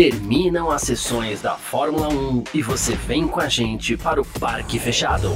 [0.00, 4.78] Terminam as sessões da Fórmula 1 e você vem com a gente para o Parque
[4.78, 5.30] Fechado.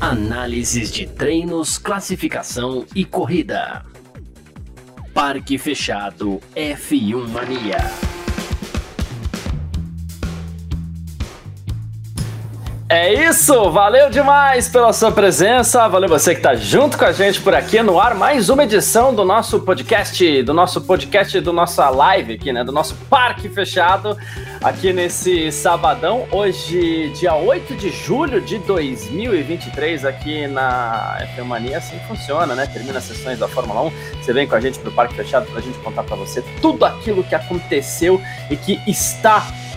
[0.00, 3.84] Análises de treinos, classificação e corrida.
[5.12, 8.07] Parque Fechado F1 Mania.
[12.90, 17.38] É isso, valeu demais pela sua presença, valeu você que está junto com a gente
[17.38, 21.90] por aqui no ar, mais uma edição do nosso podcast, do nosso podcast, do nossa
[21.90, 24.16] live aqui, né, do nosso parque fechado,
[24.64, 32.00] aqui nesse sabadão, hoje dia 8 de julho de 2023, aqui na F1 Mania, assim
[32.08, 35.14] funciona, né, termina as sessões da Fórmula 1, você vem com a gente pro parque
[35.14, 38.18] fechado para a gente contar para você tudo aquilo que aconteceu
[38.50, 39.67] e que está acontecendo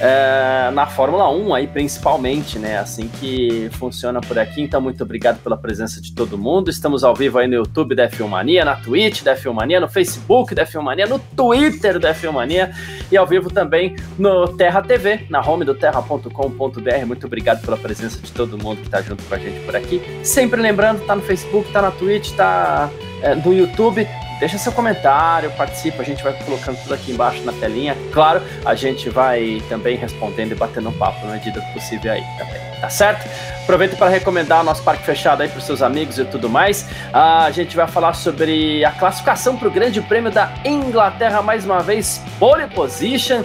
[0.00, 2.78] é, na Fórmula 1 aí principalmente, né?
[2.78, 4.60] Assim que funciona por aqui.
[4.60, 6.68] Então, muito obrigado pela presença de todo mundo.
[6.68, 10.66] Estamos ao vivo aí no YouTube da Filmania, na Twitch da Filmania, no Facebook da
[10.66, 12.72] Filmania, no Twitter da Filmania
[13.10, 17.06] e ao vivo também no Terra TV, na home do terra.com.br.
[17.06, 20.02] Muito obrigado pela presença de todo mundo que está junto com a gente por aqui.
[20.24, 22.90] Sempre lembrando, tá no Facebook, tá na Twitch, tá
[23.22, 24.06] é, no YouTube
[24.38, 27.96] deixa seu comentário, participa, a gente vai colocando tudo aqui embaixo na telinha.
[28.12, 32.22] Claro, a gente vai também respondendo e batendo um papo na medida do possível aí
[32.38, 33.28] também, tá certo?
[33.62, 36.86] Aproveito para recomendar o nosso parque fechado aí para seus amigos e tudo mais.
[37.12, 41.80] a gente vai falar sobre a classificação para o Grande Prêmio da Inglaterra mais uma
[41.80, 43.42] vez, pole position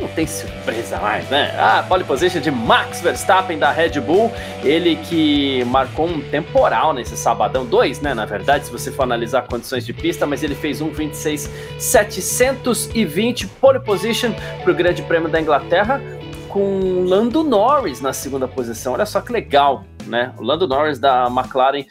[0.00, 1.54] não tem surpresa mais, né?
[1.58, 4.32] Ah, pole position de Max Verstappen da Red Bull,
[4.62, 8.14] ele que marcou um temporal nesse sabadão, dois, né?
[8.14, 13.46] Na verdade, se você for analisar condições de pista, mas ele fez um 26 720
[13.46, 14.32] pole position
[14.62, 16.00] para o Grande Prêmio da Inglaterra
[16.48, 18.94] com Lando Norris na segunda posição.
[18.94, 20.32] Olha só que legal, né?
[20.38, 21.84] O Lando Norris da McLaren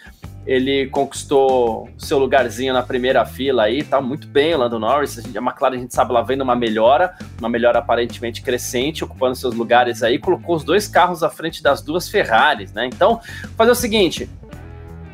[0.48, 5.40] ele conquistou seu lugarzinho na primeira fila aí, tá muito bem o Lando Norris, a,
[5.40, 10.02] McLaren a gente sabe lá vendo uma melhora, uma melhora aparentemente crescente, ocupando seus lugares
[10.02, 12.86] aí, colocou os dois carros à frente das duas Ferraris, né?
[12.86, 13.20] Então,
[13.58, 14.30] fazer o seguinte,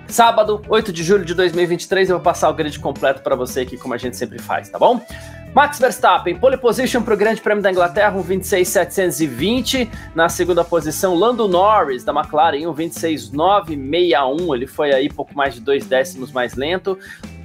[0.07, 3.75] sábado, 8 de julho de 2023, eu vou passar o grid completo para você aqui,
[3.75, 5.01] como a gente sempre faz, tá bom?
[5.53, 9.87] Max Verstappen, pole position para o Grande Prêmio da Inglaterra, um 26.720.
[10.15, 14.55] Na segunda posição, Lando Norris, da McLaren, um 26.961.
[14.55, 16.97] Ele foi aí pouco mais de dois décimos mais lento.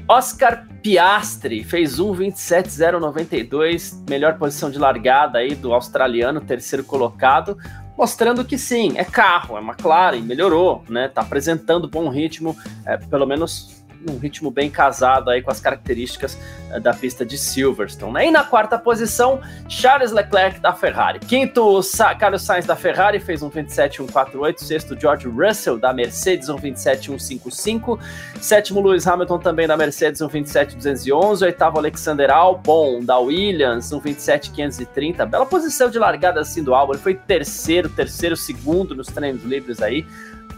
[0.09, 7.59] Oscar Piastri fez 1,27,092, melhor posição de largada aí do australiano, terceiro colocado,
[7.95, 11.09] mostrando que sim, é carro, é McLaren, melhorou, né?
[11.09, 16.39] Tá apresentando bom ritmo, é, pelo menos num ritmo bem casado aí com as características
[16.71, 18.13] uh, da pista de Silverstone.
[18.13, 18.27] Né?
[18.29, 21.19] E na quarta posição, Charles Leclerc da Ferrari.
[21.21, 24.59] Quinto, Sa Carlos Sainz da Ferrari fez um 27.148.
[24.59, 27.99] Sexto, George Russell da Mercedes, um 27.155.
[28.41, 31.43] Sétimo, Lewis Hamilton também da Mercedes, um 27.211.
[31.43, 35.27] Oitavo, Alexander Albon da Williams, um 27.530.
[35.27, 36.95] Bela posição de largada assim do Albon.
[36.95, 40.07] Ele foi terceiro, terceiro, segundo nos treinos livres aí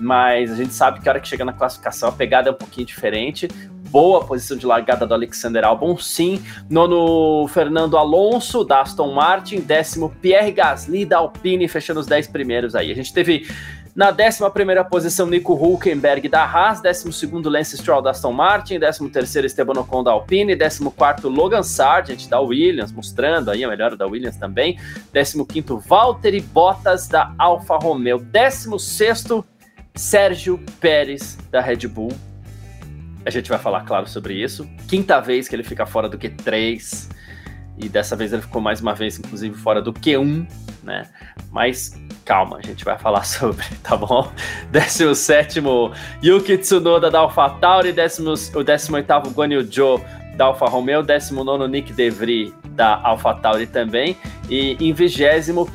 [0.01, 2.57] mas a gente sabe que a hora que chega na classificação a pegada é um
[2.57, 3.49] pouquinho diferente.
[3.91, 6.41] Boa posição de largada do Alexander Albon, sim.
[6.71, 9.61] Nono, Fernando Alonso, da Aston Martin.
[9.61, 12.93] Décimo, Pierre Gasly, da Alpine, fechando os dez primeiros aí.
[12.93, 13.49] A gente teve
[13.95, 16.81] na 11 posição, Nico Hulkenberg da Haas.
[16.81, 18.79] 12, Lance Stroll da Aston Martin.
[18.79, 20.57] 13, Esteban Ocon da Alpine.
[20.57, 24.79] 14, Logan Sargent da Williams, mostrando aí a melhora da Williams também.
[25.13, 25.45] 15,
[25.87, 28.19] Valtteri Bottas da Alfa Romeo.
[28.19, 29.45] 16,
[29.95, 32.13] Sérgio Pérez, da Red Bull.
[33.25, 34.69] A gente vai falar, claro, sobre isso.
[34.89, 37.11] Quinta vez que ele fica fora do Q3.
[37.79, 40.47] E dessa vez ele ficou mais uma vez, inclusive, fora do Q1,
[40.83, 41.07] né?
[41.51, 44.31] Mas calma, a gente vai falar sobre, tá bom?
[44.71, 45.61] 17
[46.23, 50.05] Yuki Tsunoda da AlphaTauri, 18 o 18 Guan Yu Zhou
[50.37, 54.17] da Alfa Romeo, 19 Nick DeVry da AlphaTauri também
[54.49, 55.23] e em 20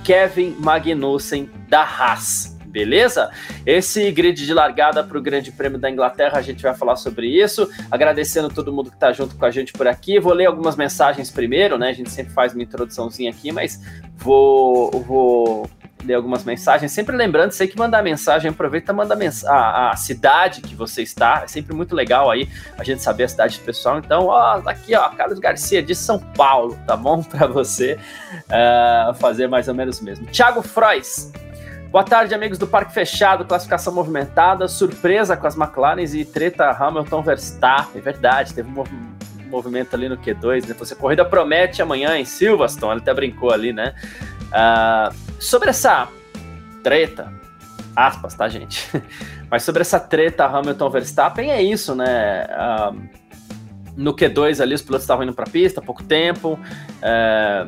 [0.03, 3.31] Kevin Magnussen da Haas beleza?
[3.66, 7.25] Esse grid de largada para o Grande Prêmio da Inglaterra, a gente vai falar sobre
[7.28, 7.69] isso.
[7.90, 10.19] Agradecendo todo mundo que está junto com a gente por aqui.
[10.19, 11.88] Vou ler algumas mensagens primeiro, né?
[11.88, 13.81] A gente sempre faz uma introduçãozinha aqui, mas
[14.18, 15.69] vou, vou
[16.04, 16.92] ler algumas mensagens.
[16.92, 19.18] Sempre lembrando, sei que mandar mensagem, aproveita e manda
[19.48, 21.44] a, a, cidade que você está.
[21.45, 24.00] É sempre muito legal aí a gente saber a cidade do pessoal.
[24.00, 27.24] Então, ó, aqui, ó, Carlos Garcia de São Paulo, tá bom?
[27.24, 27.98] Para você
[28.50, 30.25] uh, fazer mais ou menos o mesmo.
[30.25, 31.31] Thiago Frois,
[31.95, 37.21] Boa tarde, amigos do Parque Fechado, classificação movimentada, surpresa com as McLarens e treta Hamilton
[37.21, 38.01] Verstappen.
[38.01, 38.83] Verdade, teve um
[39.50, 40.65] movimento ali no Q2.
[40.65, 40.97] Depois né?
[40.97, 43.95] a corrida promete amanhã em Silverstone, ele até brincou ali, né?
[44.47, 46.09] Uh, sobre essa
[46.83, 47.31] treta,
[47.95, 48.92] aspas, tá, gente?
[49.50, 52.45] Mas sobre essa treta Hamilton Verstappen, é isso, né?
[52.92, 53.09] Uh,
[53.95, 56.59] No Q2 ali os pilotos estavam indo para a pista, pouco tempo,
[57.01, 57.65] é,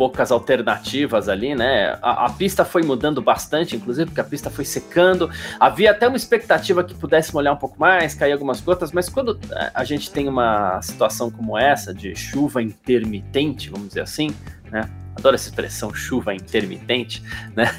[0.00, 1.98] poucas alternativas ali, né?
[2.00, 5.28] A, a, pista foi mudando bastante, inclusive, porque a pista foi secando.
[5.60, 9.38] Havia até uma expectativa que pudesse molhar um pouco mais, cair algumas gotas, mas quando
[9.52, 14.30] é, a gente tem uma situação como essa, de chuva intermitente, vamos dizer assim,
[14.72, 14.88] né?
[15.14, 17.22] Adoro essa expressão chuva intermitente,
[17.54, 17.70] né?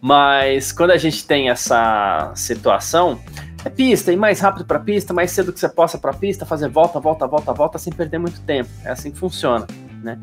[0.00, 3.20] Mas quando a gente tem essa situação,
[3.64, 6.68] é pista, ir mais rápido para pista, mais cedo que você possa para pista, fazer
[6.68, 8.70] volta, volta, volta, volta, sem perder muito tempo.
[8.84, 9.66] É assim que funciona,
[10.00, 10.16] né?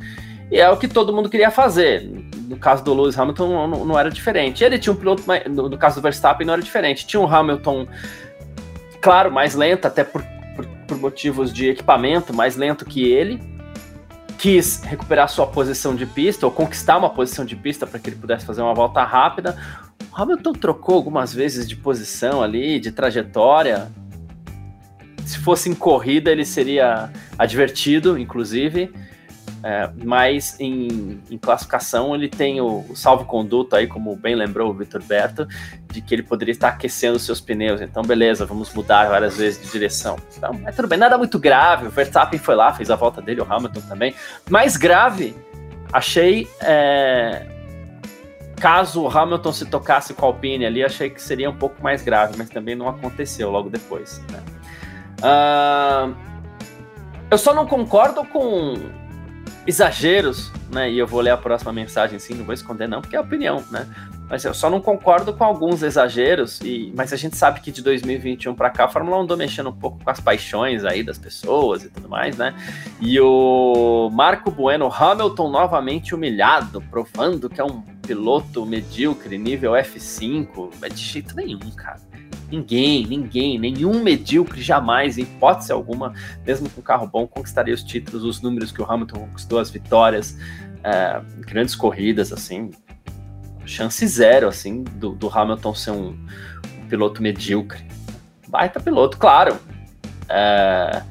[0.54, 2.08] E é o que todo mundo queria fazer.
[2.48, 4.64] No caso do Lewis Hamilton não, não era diferente.
[4.64, 7.08] Ele tinha um piloto, no, no, caso do Verstappen não era diferente.
[7.08, 7.88] Tinha um Hamilton,
[9.02, 10.24] claro, mais lento, até por,
[10.56, 13.42] por, por motivos de equipamento, mais lento que ele.
[14.38, 18.18] Quis recuperar sua posição de pista, ou conquistar uma posição de pista para que ele
[18.18, 19.58] pudesse fazer uma volta rápida.
[20.12, 23.92] O Hamilton trocou algumas vezes de posição ali, de trajetória.
[25.26, 27.10] Se fosse em corrida, ele seria
[27.40, 28.94] advertido, inclusive.
[29.66, 34.74] É, mas em, em, classificação ele tem o, o salvo-conduto aí, como bem lembrou o
[34.74, 35.48] Vitor Berto,
[35.90, 37.80] de que ele poderia estar aquecendo seus pneus.
[37.80, 40.18] Então, beleza, vamos mudar várias vezes de direção.
[40.36, 41.88] Então, é tudo bem, nada muito grave.
[41.88, 44.14] O Verstappen foi lá, fez a volta dele, o Hamilton também.
[44.50, 45.34] Mais grave,
[45.94, 46.46] achei.
[46.60, 47.48] É,
[48.60, 52.02] caso o Hamilton se tocasse com a Alpine ali, achei que seria um pouco mais
[52.02, 54.22] grave, mas também não aconteceu logo depois.
[54.32, 54.40] Né?
[55.20, 56.16] Uh,
[57.30, 59.03] eu só não concordo com
[59.66, 60.92] exageros, né?
[60.92, 63.64] E eu vou ler a próxima mensagem, sim, não vou esconder não, porque é opinião,
[63.72, 63.88] né?
[64.30, 67.82] Mas eu só não concordo com alguns exageros, e mas a gente sabe que de
[67.82, 71.18] 2021 para cá a Fórmula 1 andou mexendo um pouco com as paixões aí das
[71.18, 72.56] pessoas e tudo mais, né?
[73.00, 80.72] E o Marco Bueno Hamilton novamente humilhado, provando que é um piloto medíocre, nível F5,
[80.82, 82.13] mas de jeito nenhum, cara.
[82.52, 86.14] Ninguém, ninguém, nenhum medíocre jamais, em hipótese alguma,
[86.46, 90.38] mesmo com carro bom, conquistaria os títulos, os números que o Hamilton conquistou, as vitórias,
[90.84, 92.72] é, grandes corridas, assim.
[93.66, 97.86] Chance zero, assim, do, do Hamilton ser um, um, piloto medíocre.
[98.48, 99.58] Baita piloto, claro.
[100.30, 101.02] É,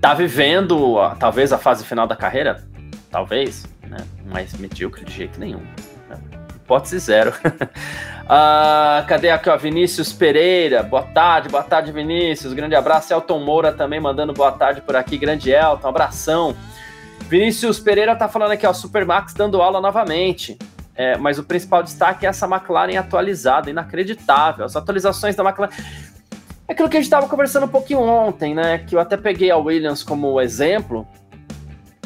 [0.00, 2.64] tá vivendo, talvez, a fase final da carreira?
[3.10, 3.98] Talvez, né?
[4.26, 5.62] Mas medíocre de jeito nenhum.
[6.64, 7.32] Hipótese zero.
[8.26, 9.56] Ah, cadê aqui, ó?
[9.58, 12.54] Vinícius Pereira, boa tarde, boa tarde, Vinícius.
[12.54, 13.12] Grande abraço.
[13.12, 15.18] Elton Moura também mandando boa tarde por aqui.
[15.18, 16.56] Grande Elton, abração.
[17.28, 20.56] Vinícius Pereira tá falando aqui, ó, Supermax dando aula novamente.
[20.96, 24.64] É, mas o principal destaque é essa McLaren atualizada, inacreditável.
[24.64, 25.70] As atualizações da McLaren.
[26.66, 28.78] É aquilo que a gente estava conversando um pouquinho ontem, né?
[28.78, 31.06] Que eu até peguei a Williams como exemplo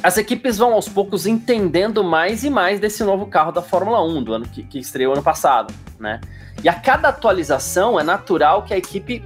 [0.03, 4.23] as equipes vão aos poucos entendendo mais e mais desse novo carro da Fórmula 1
[4.23, 6.21] do ano que, que estreou ano passado, né?
[6.63, 9.23] E a cada atualização é natural que a equipe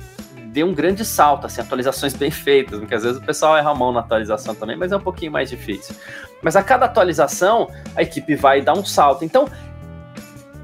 [0.53, 3.75] dê um grande salto, assim, atualizações bem feitas, porque às vezes o pessoal erra a
[3.75, 5.97] mão na atualização também, mas é um pouquinho mais difícil.
[6.43, 9.25] Mas a cada atualização, a equipe vai dar um salto.
[9.25, 9.49] Então,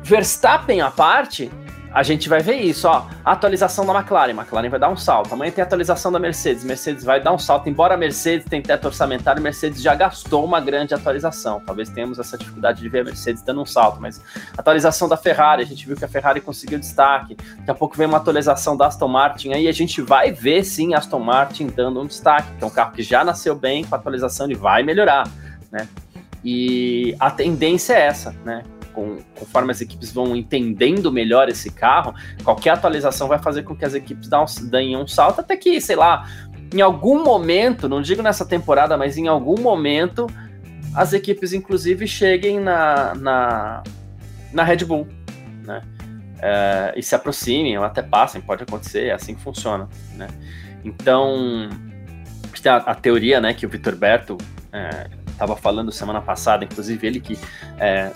[0.03, 1.51] Verstappen à parte,
[1.93, 3.07] a gente vai ver isso, ó.
[3.25, 5.33] Atualização da McLaren, McLaren vai dar um salto.
[5.33, 7.69] Amanhã tem atualização da Mercedes, Mercedes vai dar um salto.
[7.69, 11.61] Embora a Mercedes tenha teto orçamentário, Mercedes já gastou uma grande atualização.
[11.65, 14.21] Talvez tenhamos essa dificuldade de ver a Mercedes dando um salto, mas
[14.57, 17.37] atualização da Ferrari, a gente viu que a Ferrari conseguiu destaque.
[17.59, 20.95] Daqui a pouco vem uma atualização da Aston Martin, aí a gente vai ver sim
[20.95, 23.95] a Aston Martin dando um destaque, que é um carro que já nasceu bem, com
[23.95, 25.29] a atualização ele vai melhorar,
[25.71, 25.89] né?
[26.45, 28.63] E a tendência é essa, né?
[28.93, 33.85] Com, conforme as equipes vão entendendo melhor esse carro, qualquer atualização vai fazer com que
[33.85, 34.29] as equipes
[34.71, 36.27] deem um salto, até que, sei lá,
[36.75, 40.27] em algum momento, não digo nessa temporada, mas em algum momento,
[40.95, 43.83] as equipes, inclusive, cheguem na, na,
[44.53, 45.07] na Red Bull,
[45.65, 45.83] né?
[46.41, 50.29] É, e se aproximem ou até passem, pode acontecer, é assim que funciona, né?
[50.85, 51.69] Então,
[52.67, 54.39] a, a teoria, né, que o Vitor Berto
[55.27, 57.39] estava é, falando semana passada, inclusive ele que
[57.79, 58.13] é,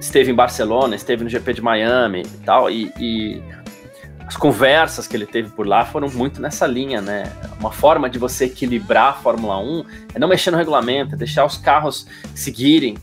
[0.00, 3.42] esteve em Barcelona, esteve no GP de Miami e tal, e, e,
[4.26, 7.30] as conversas que ele teve por lá foram muito nessa linha, né?
[7.60, 9.84] Uma forma de você equilibrar a Fórmula 1
[10.14, 12.94] é não mexer no regulamento, é deixar os carros seguirem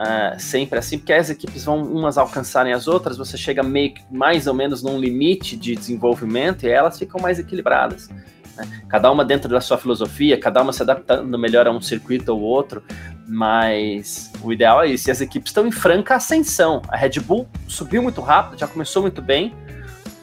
[0.00, 4.46] uh, sempre assim, porque as equipes vão umas alcançarem as outras, você chega meio mais
[4.46, 8.08] ou menos num limite de desenvolvimento e elas ficam mais equilibradas.
[8.56, 8.82] Né?
[8.88, 12.40] Cada uma dentro da sua filosofia, cada uma se adaptando melhor a um circuito ou
[12.40, 12.82] outro,
[13.26, 15.08] mas o ideal é isso.
[15.08, 16.82] E as equipes estão em franca ascensão.
[16.88, 19.54] A Red Bull subiu muito rápido, já começou muito bem.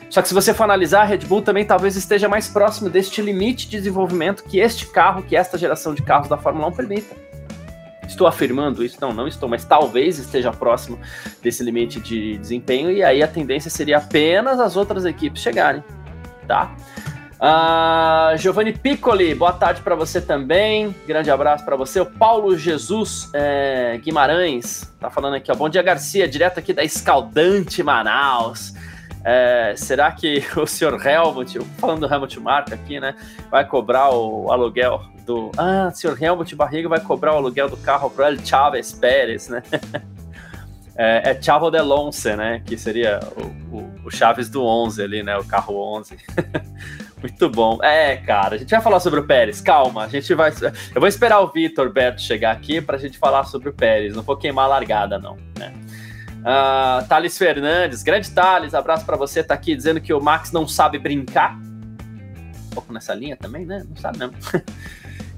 [0.09, 3.21] Só que se você for analisar, a Red Bull também talvez esteja mais próximo deste
[3.21, 7.27] limite de desenvolvimento que este carro, que esta geração de carros da Fórmula 1 permita.
[8.07, 8.97] Estou afirmando isso?
[9.01, 10.97] Não, não estou, mas talvez esteja próximo
[11.43, 15.83] desse limite de desempenho e aí a tendência seria apenas as outras equipes chegarem,
[16.47, 16.73] tá?
[17.39, 20.95] Uh, Giovanni Piccoli, boa tarde para você também.
[21.05, 21.99] Grande abraço para você.
[21.99, 25.55] O Paulo Jesus é, Guimarães tá falando aqui, ó.
[25.55, 28.73] Bom dia, Garcia, direto aqui da escaldante Manaus.
[29.23, 33.13] É, será que o senhor Helmut, falando do Helmut Marca aqui, né,
[33.51, 35.51] vai cobrar o aluguel do.
[35.57, 39.47] Ah, o senhor Helmut Barriga vai cobrar o aluguel do carro pro El Chávez Pérez,
[39.47, 39.61] né?
[40.99, 42.59] É, é Chavo del Once, né?
[42.65, 45.37] Que seria o, o, o Chaves do 11 ali, né?
[45.37, 46.17] O carro 11.
[47.21, 47.79] Muito bom.
[47.81, 49.59] É, cara, a gente vai falar sobre o Pérez.
[49.59, 50.51] Calma, a gente vai.
[50.93, 54.15] Eu vou esperar o Vitor Berto chegar aqui para a gente falar sobre o Pérez.
[54.15, 55.35] Não vou queimar a largada, não.
[55.57, 55.73] Né?
[56.39, 59.43] Uh, Thales Fernandes, grande Thales, abraço para você.
[59.43, 61.57] Tá aqui dizendo que o Max não sabe brincar.
[61.57, 63.83] Um pouco nessa linha também, né?
[63.87, 64.35] Não sabe mesmo.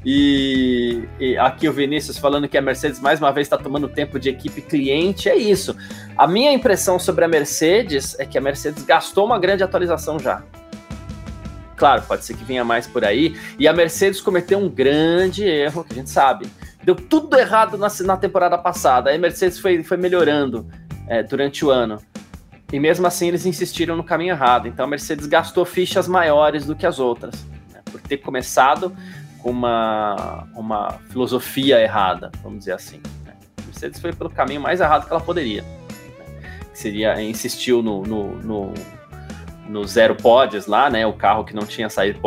[0.06, 4.18] E, e, aqui o Vinícius falando que a Mercedes mais uma vez está tomando tempo
[4.18, 5.28] de equipe cliente.
[5.28, 5.76] É isso.
[6.18, 10.42] A minha impressão sobre a Mercedes é que a Mercedes gastou uma grande atualização já.
[11.80, 13.40] Claro, pode ser que venha mais por aí.
[13.58, 16.46] E a Mercedes cometeu um grande erro, que a gente sabe.
[16.84, 19.10] Deu tudo errado na, na temporada passada.
[19.10, 20.68] Aí a Mercedes foi, foi melhorando
[21.08, 21.98] é, durante o ano.
[22.74, 24.68] E mesmo assim eles insistiram no caminho errado.
[24.68, 27.34] Então a Mercedes gastou fichas maiores do que as outras.
[27.72, 28.94] Né, por ter começado
[29.42, 33.02] com uma, uma filosofia errada, vamos dizer assim.
[33.26, 33.34] Né.
[33.58, 35.62] A Mercedes foi pelo caminho mais errado que ela poderia.
[35.62, 38.74] Né, que seria, insistiu no, no, no
[39.70, 41.06] no zero pods lá, né?
[41.06, 42.20] O carro que não tinha side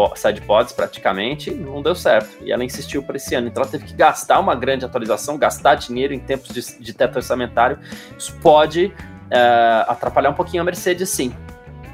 [0.46, 2.38] pods praticamente, não deu certo.
[2.40, 3.48] E ela insistiu para esse ano.
[3.48, 7.16] Então ela teve que gastar uma grande atualização, gastar dinheiro em tempos de, de teto
[7.16, 7.80] orçamentário.
[8.16, 11.34] Isso pode uh, atrapalhar um pouquinho a Mercedes, sim.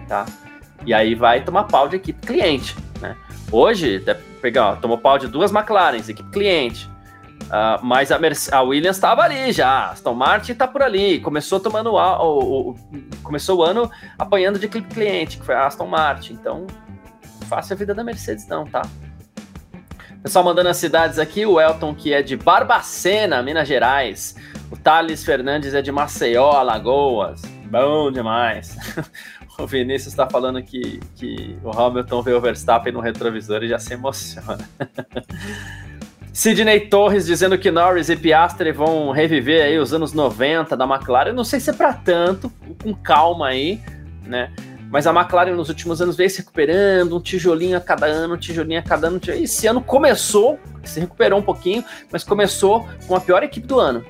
[0.07, 0.27] Tá?
[0.85, 2.77] E aí vai tomar pau de equipe cliente.
[3.01, 3.17] Né?
[3.51, 4.05] Hoje,
[4.43, 6.89] pegar, tomou pau de duas McLarens, equipe cliente.
[7.49, 8.19] Uh, mas a,
[8.53, 12.77] a Williams estava ali já, Aston Martin está por ali, começou tomando o, o, o,
[13.23, 16.67] começou o ano apanhando de cliente, que foi a Aston Martin, então
[17.49, 18.83] fácil a vida da Mercedes não, tá?
[20.23, 24.37] Pessoal mandando as cidades aqui, o Elton que é de Barbacena, Minas Gerais,
[24.71, 27.41] o Thales Fernandes é de Maceió, Alagoas,
[27.71, 28.77] bom demais.
[29.59, 33.79] o Vinícius está falando que, que o Hamilton vê o Verstappen no retrovisor e já
[33.79, 34.69] se emociona.
[36.39, 41.31] Sidney Torres dizendo que Norris e Piastri vão reviver aí os anos 90 da McLaren.
[41.31, 42.49] Eu não sei se é para tanto,
[42.81, 43.83] com calma aí,
[44.25, 44.53] né?
[44.89, 48.39] Mas a McLaren nos últimos anos veio se recuperando, um tijolinho a cada ano, um
[48.39, 49.21] tijolinho a cada ano.
[49.27, 54.07] Esse ano começou, se recuperou um pouquinho, mas começou com a pior equipe do ano.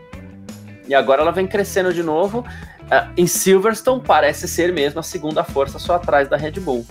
[0.87, 2.41] E agora ela vem crescendo de novo.
[2.41, 6.85] Uh, em Silverstone parece ser mesmo a segunda força só atrás da Red Bull.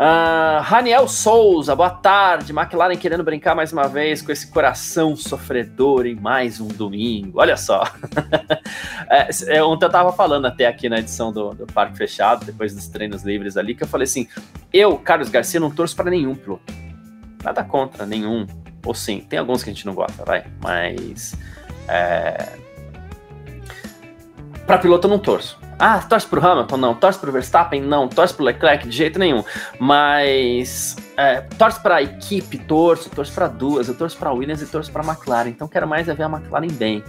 [0.00, 2.54] Uh, Raniel Souza, boa tarde.
[2.54, 7.38] McLaren querendo brincar mais uma vez com esse coração sofredor em mais um domingo.
[7.38, 7.82] Olha só.
[9.10, 9.28] é,
[9.58, 12.88] é, ontem eu tava falando até aqui na edição do, do, Parque Fechado, depois dos
[12.88, 14.26] treinos livres ali, que eu falei assim:
[14.72, 16.72] eu, Carlos Garcia, não torço para nenhum piloto.
[17.44, 18.46] Nada contra nenhum.
[18.86, 20.46] Ou sim, tem alguns que a gente não gosta, vai.
[20.62, 21.34] Mas.
[21.86, 22.54] É...
[24.66, 25.59] Para piloto eu não torço.
[25.80, 26.76] Ah, torce pro Hamilton?
[26.76, 26.94] Não.
[26.94, 27.80] Torce pro Verstappen?
[27.80, 28.06] Não.
[28.06, 28.86] Torce pro Leclerc?
[28.86, 29.42] De jeito nenhum.
[29.78, 32.58] Mas é, torce pra equipe?
[32.58, 33.08] Torço.
[33.08, 33.88] Torço pra duas.
[33.88, 35.48] Eu torço pra Williams e torço pra McLaren.
[35.48, 37.02] Então quero mais é ver a McLaren bem.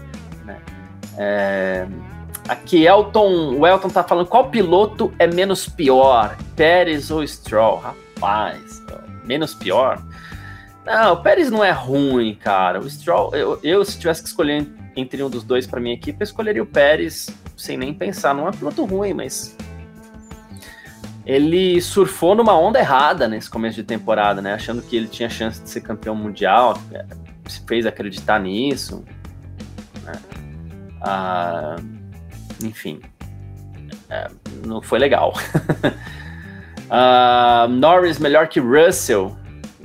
[0.45, 0.57] Né?
[1.17, 1.85] É,
[2.47, 3.57] aqui, Elton.
[3.57, 6.37] O Elton tá falando qual piloto é menos pior?
[6.55, 7.75] Pérez ou Stroll?
[7.77, 8.81] Rapaz,
[9.25, 10.01] menos pior?
[10.85, 12.79] Não, o Pérez não é ruim, cara.
[12.79, 16.17] O Stroll, eu, eu se tivesse que escolher entre um dos dois para minha equipe,
[16.19, 18.33] eu escolheria o Pérez sem nem pensar.
[18.33, 19.55] Não é piloto ruim, mas
[21.25, 24.53] ele surfou numa onda errada nesse começo de temporada, né?
[24.53, 26.77] Achando que ele tinha chance de ser campeão mundial,
[27.47, 29.03] se fez acreditar nisso.
[30.03, 30.13] Né?
[31.01, 31.75] Ah,
[32.63, 32.99] enfim,
[34.09, 34.29] é,
[34.65, 35.33] não foi legal.
[36.89, 39.35] ah, Norris melhor que Russell?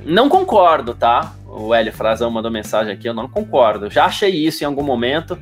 [0.05, 1.33] Não concordo, tá?
[1.45, 3.89] O Hélio Frazão mandou mensagem aqui, eu não concordo.
[3.89, 5.37] Já achei isso em algum momento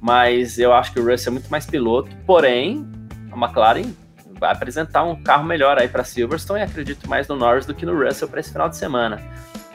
[0.00, 2.08] mas eu acho que o Russell é muito mais piloto.
[2.26, 2.88] Porém,
[3.30, 3.92] a McLaren
[4.38, 7.84] vai apresentar um carro melhor aí para Silverstone e acredito mais no Norris do que
[7.84, 9.20] no Russell para esse final de semana.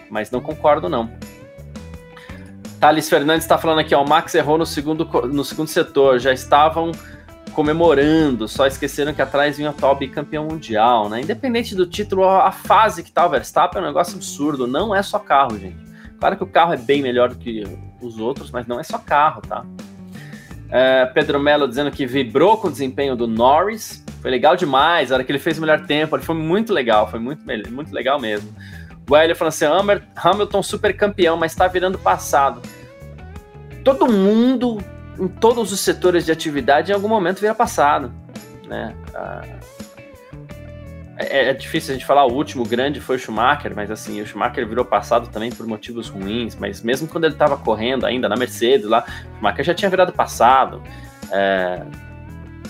[0.10, 1.12] Mas não concordo não.
[2.80, 6.34] Thales Fernandes está falando aqui, ó, o Max errou no segundo, no segundo setor, já
[6.34, 6.92] estavam
[7.56, 11.22] comemorando, só esqueceram que atrás vinha o atual bicampeão mundial, né?
[11.22, 15.02] Independente do título, a fase que tá o Verstappen é um negócio absurdo, não é
[15.02, 15.78] só carro, gente.
[16.20, 17.64] Claro que o carro é bem melhor do que
[18.02, 19.66] os outros, mas não é só carro, tá?
[20.70, 24.04] É, Pedro Melo dizendo que vibrou com o desempenho do Norris.
[24.22, 25.12] Foi legal demais.
[25.12, 27.10] A hora que ele fez o melhor tempo, ele foi muito legal.
[27.10, 28.54] Foi muito, muito legal mesmo.
[29.10, 29.66] O Hélio falando assim:
[30.16, 32.62] Hamilton super campeão, mas está virando passado.
[33.84, 34.80] Todo mundo,
[35.20, 38.12] em todos os setores de atividade, em algum momento vira passado.
[38.68, 38.96] Né?
[39.14, 39.42] Ah,
[41.18, 44.28] é, é, difícil a gente falar, o último grande foi o Schumacher, mas assim, o
[44.28, 48.36] Schumacher virou passado também por motivos ruins, mas mesmo quando ele estava correndo ainda na
[48.36, 50.84] Mercedes lá, o Schumacher já tinha virado passado,
[51.32, 51.82] é,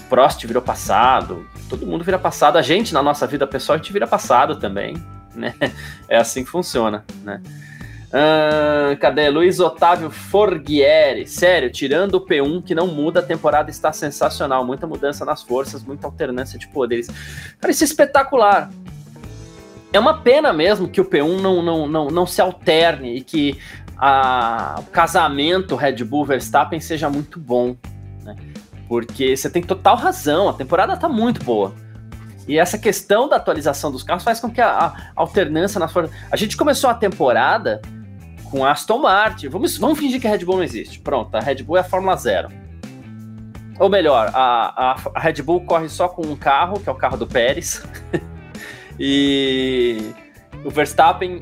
[0.09, 3.91] Prost virou passado, todo mundo vira passado, a gente na nossa vida pessoal a gente
[3.91, 4.95] vira passado também,
[5.33, 5.53] né?
[6.07, 7.41] É assim que funciona, né?
[8.99, 9.29] Cadê?
[9.29, 11.27] Luiz Otávio Forghieri.
[11.27, 14.65] Sério, tirando o P1, que não muda, a temporada está sensacional.
[14.65, 17.07] Muita mudança nas forças, muita alternância de poderes.
[17.59, 18.69] Cara, isso é espetacular.
[19.91, 23.59] É uma pena mesmo que o P1 não, não, não, não se alterne e que
[23.97, 27.75] a, o casamento Red Bull Verstappen seja muito bom.
[28.23, 28.35] Né?
[28.87, 31.73] Porque você tem total razão, a temporada está muito boa.
[32.47, 36.15] E essa questão da atualização dos carros faz com que a, a alternância nas forças.
[36.29, 37.81] A gente começou a temporada
[38.55, 39.49] com Aston Martin.
[39.49, 40.99] Vamos, vamos fingir que a Red Bull não existe.
[40.99, 42.47] Pronto, a Red Bull é a Fórmula Zero.
[43.77, 46.95] Ou melhor, a, a, a Red Bull corre só com um carro, que é o
[46.95, 47.83] carro do Pérez.
[48.97, 50.13] e
[50.63, 51.39] o Verstappen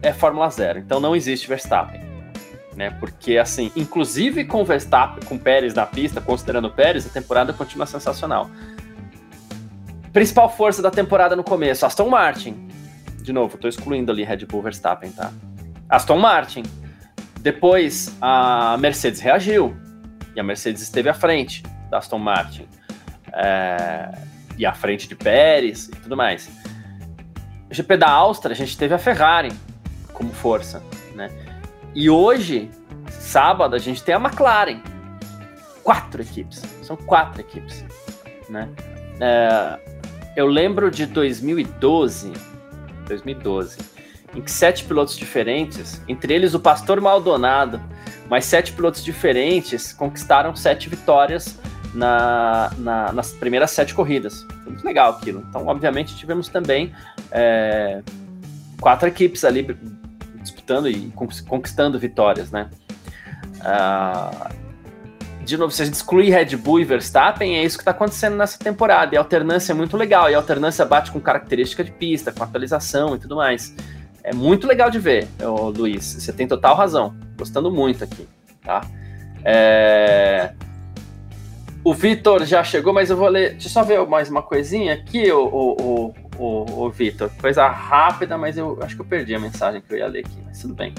[0.00, 0.78] é Fórmula Zero.
[0.78, 2.00] Então não existe Verstappen.
[2.74, 2.90] Né?
[2.98, 7.84] Porque, assim, inclusive com Verstappen, com Pérez na pista, considerando o Pérez, a temporada continua
[7.84, 8.50] sensacional.
[10.14, 12.68] Principal força da temporada no começo, Aston Martin.
[13.20, 15.30] De novo, estou excluindo ali Red Bull Verstappen, tá?
[15.88, 16.62] Aston Martin.
[17.40, 19.76] Depois a Mercedes reagiu
[20.34, 22.66] e a Mercedes esteve à frente da Aston Martin
[23.32, 24.10] é,
[24.56, 26.50] e à frente de Pérez e tudo mais.
[27.70, 29.52] GP da Áustria a gente teve a Ferrari
[30.12, 30.82] como força,
[31.14, 31.30] né?
[31.94, 32.70] E hoje,
[33.10, 34.80] sábado, a gente tem a McLaren.
[35.82, 36.62] Quatro equipes.
[36.82, 37.84] São quatro equipes,
[38.48, 38.68] né?
[39.20, 39.78] É,
[40.36, 42.32] eu lembro de 2012,
[43.06, 43.93] 2012
[44.34, 47.80] em que sete pilotos diferentes, entre eles o Pastor Maldonado,
[48.28, 51.58] mas sete pilotos diferentes conquistaram sete vitórias
[51.94, 54.44] na, na, nas primeiras sete corridas.
[54.62, 55.44] Foi muito legal aquilo.
[55.48, 56.92] Então, obviamente, tivemos também
[57.30, 58.02] é,
[58.80, 59.76] quatro equipes ali
[60.40, 61.12] disputando e
[61.46, 62.68] conquistando vitórias, né?
[63.60, 64.64] Uh,
[65.44, 68.36] de novo, se a gente excluir Red Bull e Verstappen, é isso que está acontecendo
[68.36, 69.14] nessa temporada.
[69.14, 70.30] E a alternância é muito legal.
[70.30, 73.74] E a alternância bate com característica de pista, com atualização e tudo mais.
[74.24, 75.28] É muito legal de ver,
[75.76, 76.02] Luiz.
[76.18, 77.14] Você tem total razão.
[77.36, 78.26] Gostando muito aqui,
[78.64, 78.80] tá?
[79.44, 80.54] É...
[81.84, 83.50] O Vitor já chegou, mas eu vou ler.
[83.50, 87.30] Deixa eu só ver mais uma coisinha aqui, o, o, o, o Vitor.
[87.38, 90.38] Coisa rápida, mas eu acho que eu perdi a mensagem que eu ia ler aqui,
[90.46, 90.94] mas tudo bem.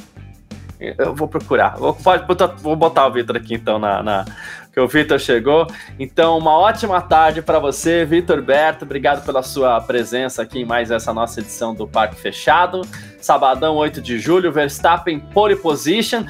[0.79, 1.77] Eu vou procurar.
[1.77, 2.25] Vou, pode,
[2.61, 4.25] vou botar o Vitor aqui então na, na,
[4.73, 5.67] que o Vitor chegou.
[5.97, 8.83] Então, uma ótima tarde para você, Vitor Berto.
[8.83, 12.81] Obrigado pela sua presença aqui em mais essa nossa edição do Parque Fechado.
[13.21, 16.25] Sabadão, 8 de julho, Verstappen pole position.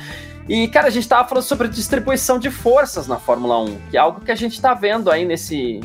[0.48, 4.00] E, cara, a gente estava falando sobre distribuição de forças na Fórmula 1, que é
[4.00, 5.80] algo que a gente está vendo aí nesse.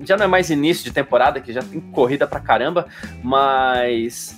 [0.00, 2.86] Já não é mais início de temporada, que já tem corrida pra caramba,
[3.22, 4.34] mas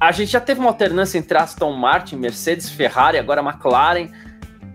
[0.00, 4.08] a gente já teve uma alternância entre Aston Martin, Mercedes, Ferrari, agora McLaren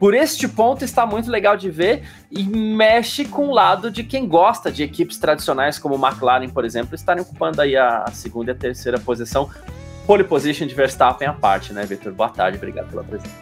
[0.01, 4.27] por este ponto está muito legal de ver e mexe com o lado de quem
[4.27, 8.57] gosta de equipes tradicionais como McLaren, por exemplo, estarem ocupando aí a segunda e a
[8.57, 9.47] terceira posição.
[10.07, 12.12] Pole position de Verstappen à parte, né, Vitor?
[12.13, 13.36] Boa tarde, obrigado pela presença.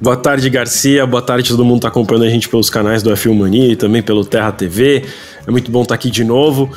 [0.00, 1.06] Boa tarde, Garcia.
[1.06, 4.02] Boa tarde, todo mundo está acompanhando a gente pelos canais do F1 Mania e também
[4.02, 5.04] pelo Terra TV.
[5.46, 6.74] É muito bom estar aqui de novo.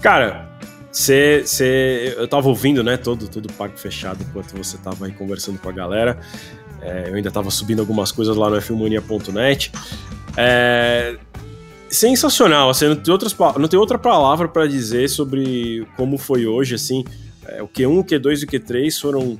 [0.00, 0.48] Cara,
[0.92, 5.12] Cê, cê, eu tava ouvindo, né, todo, todo o parque fechado enquanto você tava aí
[5.12, 6.20] conversando com a galera.
[6.82, 9.72] É, eu ainda estava subindo algumas coisas lá no filmonia.net.
[10.36, 11.16] É,
[11.88, 16.74] sensacional, assim, não tem, outras, não tem outra palavra para dizer sobre como foi hoje,
[16.74, 17.04] assim,
[17.46, 19.38] é, o Q1, o Q2 e o Q3 foram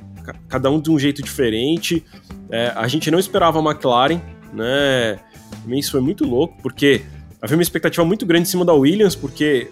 [0.49, 2.05] cada um de um jeito diferente.
[2.51, 4.21] É, a gente não esperava a McLaren,
[4.53, 5.19] né?
[5.69, 7.03] Isso foi muito louco, porque
[7.41, 9.69] havia uma expectativa muito grande em cima da Williams, porque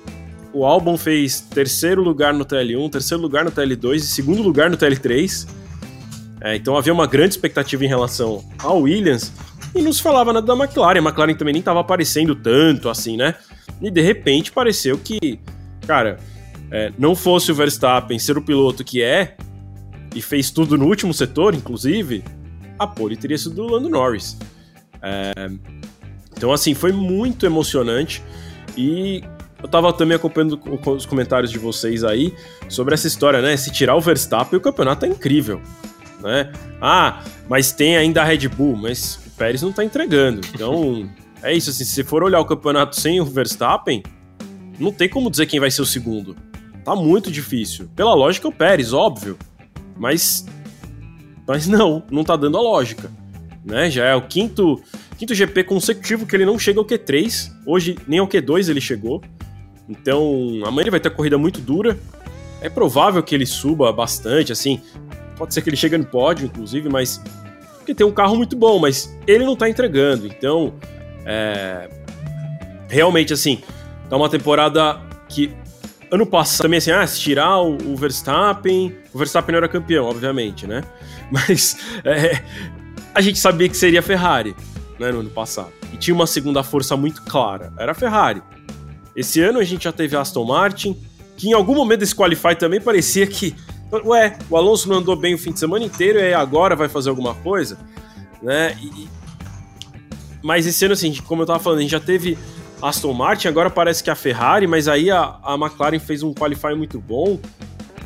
[0.53, 4.77] o álbum fez terceiro lugar no TL1, terceiro lugar no TL2 e segundo lugar no
[4.77, 5.49] TL3.
[6.41, 9.33] É, então havia uma grande expectativa em relação ao Williams
[9.75, 11.01] e não se falava nada da McLaren.
[11.01, 13.35] A McLaren também nem estava aparecendo tanto assim, né?
[13.81, 15.39] E de repente pareceu que,
[15.87, 16.19] cara,
[16.71, 19.37] é, não fosse o Verstappen ser o piloto que é
[20.15, 22.25] e fez tudo no último setor, inclusive,
[22.79, 24.37] a pole teria sido do Lando Norris.
[25.03, 25.33] É,
[26.37, 28.23] então, assim, foi muito emocionante
[28.77, 29.23] e
[29.63, 32.35] eu tava também acompanhando os comentários de vocês aí
[32.69, 33.57] sobre essa história, né?
[33.57, 35.61] Se tirar o Verstappen, o campeonato é incrível
[36.23, 36.53] né?
[36.81, 40.41] Ah, mas tem ainda a Red Bull, mas o Pérez não tá entregando.
[40.55, 41.09] Então,
[41.43, 44.03] é isso, assim, se for olhar o campeonato sem o Verstappen,
[44.79, 46.37] não tem como dizer quem vai ser o segundo.
[46.85, 47.89] Tá muito difícil.
[47.95, 49.37] Pela lógica, o Pérez, óbvio.
[49.97, 50.47] Mas.
[51.47, 53.11] Mas não, não tá dando a lógica.
[53.65, 53.91] Né?
[53.91, 54.81] Já é o quinto,
[55.19, 57.51] quinto GP consecutivo que ele não chega ao Q3.
[57.67, 59.23] Hoje nem ao Q2 ele chegou.
[59.91, 61.99] Então, amanhã ele vai ter corrida muito dura.
[62.61, 64.81] é provável que ele suba bastante, assim.
[65.37, 67.21] Pode ser que ele chegue no pódio, inclusive, mas.
[67.79, 70.27] Porque tem um carro muito bom, mas ele não tá entregando.
[70.27, 70.75] Então,
[71.27, 71.89] é,
[72.89, 73.61] realmente, assim,
[74.09, 75.51] tá uma temporada que.
[76.13, 78.97] Ano passado, também assim, ah, se tirar o, Verstappen.
[79.15, 80.83] O Verstappen não era campeão, obviamente, né?
[81.31, 82.43] Mas é,
[83.15, 84.55] a gente sabia que seria a Ferrari,
[84.99, 85.73] né, no ano passado.
[85.93, 88.43] E tinha uma segunda força muito clara, era a Ferrari.
[89.15, 90.97] Esse ano a gente já teve Aston Martin,
[91.37, 93.55] que em algum momento desse Qualify também parecia que,
[94.05, 97.11] ué, o Alonso não andou bem o fim de semana inteiro e agora vai fazer
[97.11, 97.79] alguma coisa,
[98.43, 98.77] né?
[98.81, 99.09] E,
[100.43, 102.39] mas esse ano, assim, como eu tava falando, a gente já teve
[102.81, 106.75] Aston Martin, agora parece que a Ferrari, mas aí a, a McLaren fez um Qualify
[106.75, 107.39] muito bom.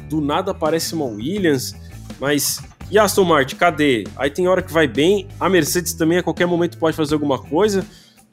[0.09, 1.75] Do nada aparece uma Williams,
[2.21, 4.05] mas e a Aston Martin, cadê?
[4.17, 7.39] Aí tem hora que vai bem, a Mercedes também a qualquer momento pode fazer alguma
[7.39, 7.85] coisa.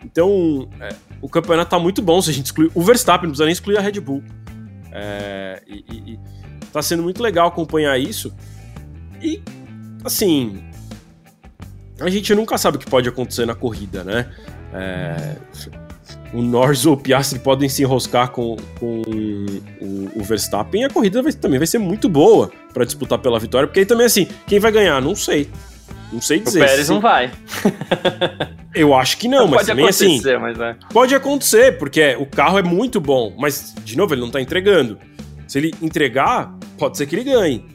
[0.04, 0.90] Então, é,
[1.22, 2.72] o campeonato tá muito bom se a gente excluir.
[2.74, 4.24] O Verstappen, não precisa nem excluir a Red Bull.
[4.92, 6.20] É, e, e, e
[6.72, 8.34] tá sendo muito legal acompanhar isso.
[9.22, 9.42] E,
[10.04, 10.64] assim,
[12.00, 14.32] a gente nunca sabe o que pode acontecer na corrida, né?
[14.74, 15.36] É,
[16.34, 20.90] o Norris ou o Piastri podem se enroscar com, com o, o, Verstappen e a
[20.90, 24.28] corrida vai, também vai ser muito boa para disputar pela vitória, porque aí também assim,
[24.48, 25.02] quem vai ganhar?
[25.02, 25.50] Não sei.
[26.12, 26.62] Não sei dizer.
[26.62, 27.32] O Pérez não vai.
[28.74, 30.22] Eu acho que não, mas também assim.
[30.40, 30.76] Mas é.
[30.92, 34.98] Pode acontecer, porque o carro é muito bom, mas, de novo, ele não tá entregando.
[35.48, 37.66] Se ele entregar, pode ser que ele ganhe,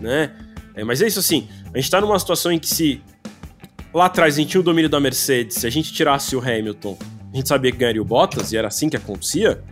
[0.00, 0.32] né?
[0.74, 3.02] É, mas é isso assim, a gente tá numa situação em que se
[3.92, 6.98] lá atrás a gente tinha o domínio da Mercedes, se a gente tirasse o Hamilton,
[7.32, 9.62] a gente sabia que ganharia o Bottas e era assim que acontecia.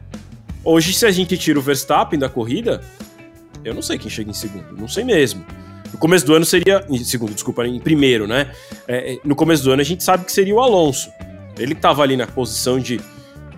[0.65, 2.83] Hoje, se a gente tira o Verstappen da corrida,
[3.65, 5.45] eu não sei quem chega em segundo, não sei mesmo.
[5.93, 6.85] No começo do ano seria.
[6.89, 8.51] Em segundo, desculpa, em primeiro, né?
[8.87, 11.11] É, é, no começo do ano a gente sabe que seria o Alonso.
[11.59, 13.01] Ele estava ali na posição de,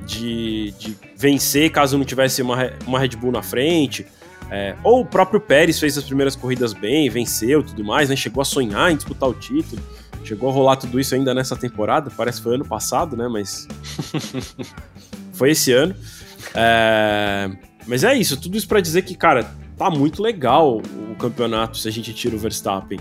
[0.07, 4.07] de, de, vencer caso não tivesse uma, uma Red Bull na frente.
[4.51, 8.16] É, ou o próprio Pérez fez as primeiras corridas bem, venceu tudo mais, né?
[8.16, 9.81] Chegou a sonhar em disputar o título.
[10.25, 13.29] Chegou a rolar tudo isso ainda nessa temporada, parece que foi ano passado, né?
[13.29, 13.66] Mas.
[15.33, 15.95] foi esse ano.
[16.55, 17.51] É...
[17.87, 19.51] Mas é isso, tudo isso para dizer que, cara,
[19.83, 22.99] tá muito legal o campeonato se a gente tira o Verstappen.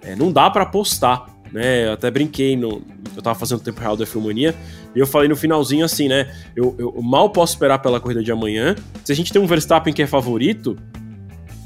[0.00, 1.86] É, não dá para apostar, né?
[1.86, 2.82] Eu até brinquei no.
[3.14, 4.54] Eu tava fazendo o tempo real da Filmania
[4.94, 6.34] e eu falei no finalzinho assim, né?
[6.56, 8.74] Eu, eu, mal posso esperar pela corrida de amanhã.
[9.04, 10.76] Se a gente tem um Verstappen que é favorito,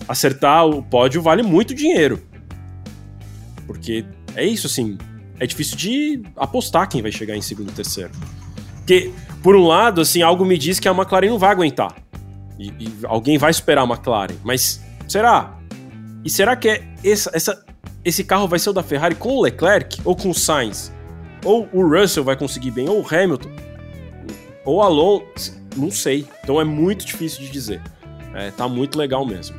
[0.08, 2.22] acertar o pódio vale muito dinheiro.
[3.66, 4.98] Porque é isso, assim.
[5.38, 8.10] É difícil de apostar quem vai chegar em segundo e terceiro.
[8.76, 9.10] Porque,
[9.42, 11.94] por um lado, assim, algo me diz que a McLaren não vai aguentar.
[12.58, 14.36] E, e, alguém vai superar a McLaren.
[14.44, 15.56] Mas será?
[16.24, 17.64] E será que é essa, essa,
[18.04, 20.92] esse carro vai ser o da Ferrari com o Leclerc ou com o Sainz?
[21.44, 23.50] Ou o Russell vai conseguir bem, ou o Hamilton?
[24.64, 25.56] Ou o Alonso?
[25.76, 26.26] Não sei.
[26.42, 27.82] Então é muito difícil de dizer.
[28.34, 29.56] É, tá muito legal mesmo.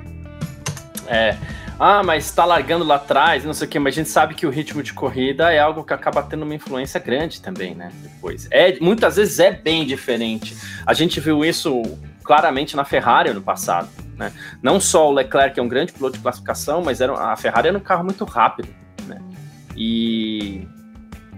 [1.08, 1.38] É.
[1.80, 4.48] Ah, mas tá largando lá atrás, não sei o quê, mas a gente sabe que
[4.48, 7.92] o ritmo de corrida é algo que acaba tendo uma influência grande também, né?
[8.02, 8.48] Depois.
[8.50, 10.58] É, muitas vezes é bem diferente.
[10.86, 11.84] A gente viu isso
[12.28, 13.88] claramente na Ferrari no passado.
[14.18, 14.34] Né?
[14.62, 17.78] Não só o Leclerc é um grande piloto de classificação, mas era, a Ferrari era
[17.78, 18.68] um carro muito rápido.
[19.08, 19.22] Né?
[19.76, 20.68] E,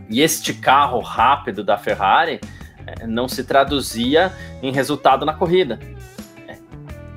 [0.10, 2.42] e este carro rápido da Ferrari
[2.88, 5.80] é, não se traduzia em resultado na corrida.
[6.48, 6.58] É,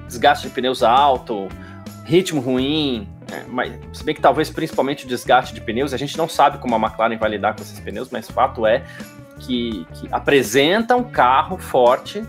[0.06, 1.48] desgaste de pneus alto,
[2.04, 6.18] ritmo ruim, é, mas se bem que talvez principalmente o desgaste de pneus, a gente
[6.18, 8.84] não sabe como a McLaren vai lidar com esses pneus, mas fato é
[9.38, 12.22] que, que apresenta um carro forte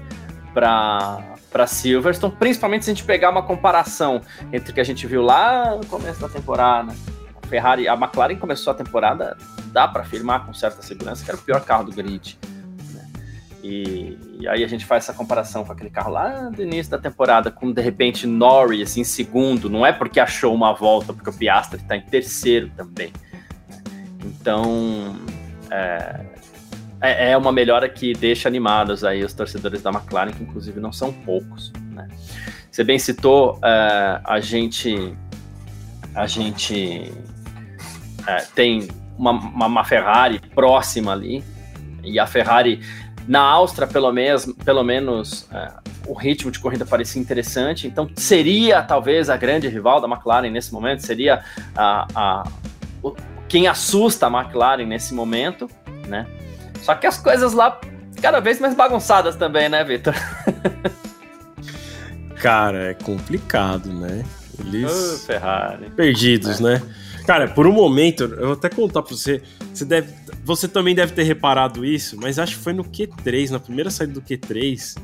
[0.54, 5.06] para para Silverstone, principalmente se a gente pegar uma comparação entre o que a gente
[5.06, 6.92] viu lá no começo da temporada.
[7.42, 9.38] A Ferrari, a McLaren começou a temporada,
[9.68, 12.40] dá para afirmar com certa segurança que era o pior carro do grid.
[12.92, 13.08] Né?
[13.62, 16.98] E, e, aí a gente faz essa comparação com aquele carro lá do início da
[16.98, 21.34] temporada, com de repente Norris em segundo, não é porque achou uma volta, porque o
[21.34, 23.14] Piastri está em terceiro também.
[24.26, 25.16] Então,
[25.70, 26.33] é,
[27.04, 30.94] é, é uma melhora que deixa animados aí os torcedores da McLaren, que inclusive não
[30.94, 31.74] são poucos.
[31.92, 32.08] Né?
[32.72, 35.14] Você bem citou, uh, a gente,
[36.16, 37.12] a gente
[38.22, 38.88] uh, tem
[39.18, 41.44] uma, uma, uma, Ferrari próxima ali,
[42.04, 42.80] e a Ferrari
[43.28, 48.82] na Áustria, pelo, menos, pelo menos, uh, o ritmo de corrida parecia interessante, então seria
[48.82, 51.44] talvez a grande rival da McLaren nesse momento, seria
[51.76, 52.44] a, a,
[53.02, 53.14] o,
[53.50, 55.70] quem assusta a McLaren nesse momento,
[56.08, 56.26] né?
[56.84, 57.80] Só que as coisas lá
[58.22, 60.14] cada vez mais bagunçadas também, né, Vitor?
[62.36, 64.24] Cara, é complicado, né?
[64.60, 65.24] Eles.
[65.26, 65.90] Ferrari.
[65.92, 66.64] Perdidos, é.
[66.64, 66.82] né?
[67.26, 69.42] Cara, por um momento, eu vou até contar pra você.
[69.74, 73.60] Você, deve, você também deve ter reparado isso, mas acho que foi no Q3, na
[73.62, 74.98] primeira saída do Q3,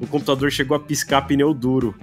[0.00, 1.96] o computador chegou a piscar pneu duro.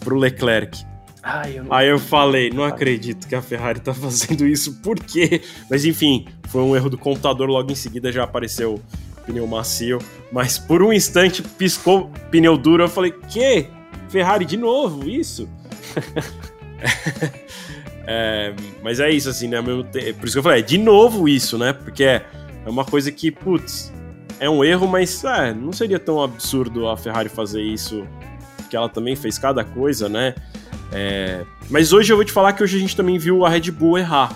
[0.00, 0.84] pro Leclerc.
[1.28, 1.72] Ai, eu não...
[1.72, 5.42] Aí eu falei, não acredito que a Ferrari tá fazendo isso, por quê?
[5.68, 8.80] Mas enfim, foi um erro do computador, logo em seguida já apareceu
[9.26, 9.98] pneu macio,
[10.30, 13.66] mas por um instante piscou pneu duro, eu falei, que?
[14.08, 15.48] Ferrari de novo, isso?
[18.06, 19.60] é, mas é isso, assim, né?
[19.60, 21.72] Por isso que eu falei, é de novo isso, né?
[21.72, 22.24] Porque é,
[22.64, 23.92] é uma coisa que, putz,
[24.38, 28.06] é um erro, mas é, não seria tão absurdo a Ferrari fazer isso,
[28.58, 30.32] porque ela também fez cada coisa, né?
[30.92, 33.70] É, mas hoje eu vou te falar que hoje a gente também viu a Red
[33.70, 34.32] Bull errar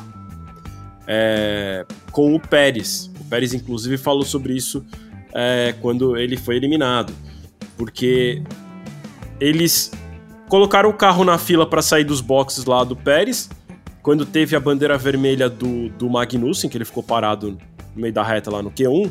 [1.06, 3.10] é, com o Pérez.
[3.20, 4.84] O Pérez, inclusive, falou sobre isso
[5.32, 7.12] é, quando ele foi eliminado,
[7.76, 8.42] porque
[9.40, 9.90] eles
[10.48, 13.48] colocaram o carro na fila para sair dos boxes lá do Pérez.
[14.02, 17.58] Quando teve a bandeira vermelha do, do Magnussen, que ele ficou parado
[17.94, 19.10] no meio da reta lá no Q1,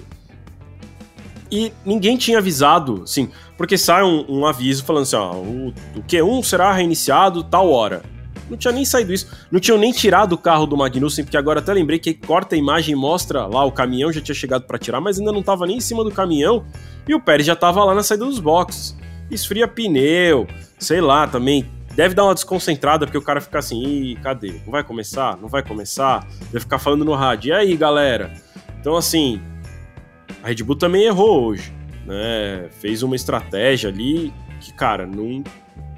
[1.52, 6.04] e ninguém tinha avisado, sim, porque sai um, um aviso falando assim: ó, o, o
[6.08, 8.04] Q1 será reiniciado tal hora.
[8.50, 9.28] Não tinha nem saído isso.
[9.52, 12.58] Não tinham nem tirado o carro do Magnussen, porque agora até lembrei que corta a
[12.58, 15.68] imagem e mostra lá o caminhão já tinha chegado para tirar, mas ainda não tava
[15.68, 16.66] nem em cima do caminhão.
[17.08, 18.98] E o Pérez já tava lá na saída dos boxes.
[19.30, 20.48] Esfria pneu,
[20.80, 24.54] sei lá, também deve dar uma desconcentrada, porque o cara fica assim, Ih, cadê?
[24.66, 25.38] Não vai começar?
[25.38, 26.26] Não vai começar?
[26.52, 27.50] Deve ficar falando no rádio.
[27.50, 28.34] E aí, galera?
[28.80, 29.40] Então, assim,
[30.44, 31.74] a Red Bull também errou hoje,
[32.06, 32.70] né?
[32.80, 35.44] Fez uma estratégia ali que, cara, não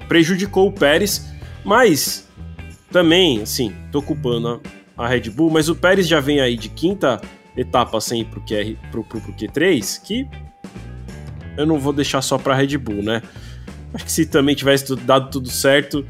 [0.08, 1.26] prejudicou o Pérez,
[1.64, 2.28] mas
[2.90, 4.60] também, assim, tô culpando
[4.96, 7.20] a, a Red Bull, mas o Pérez já vem aí de quinta
[7.56, 10.28] etapa sem ir pro, QR, pro, pro, pro Q3, que
[11.56, 13.22] eu não vou deixar só pra Red Bull, né?
[13.94, 16.04] Acho que se também tivesse dado tudo certo,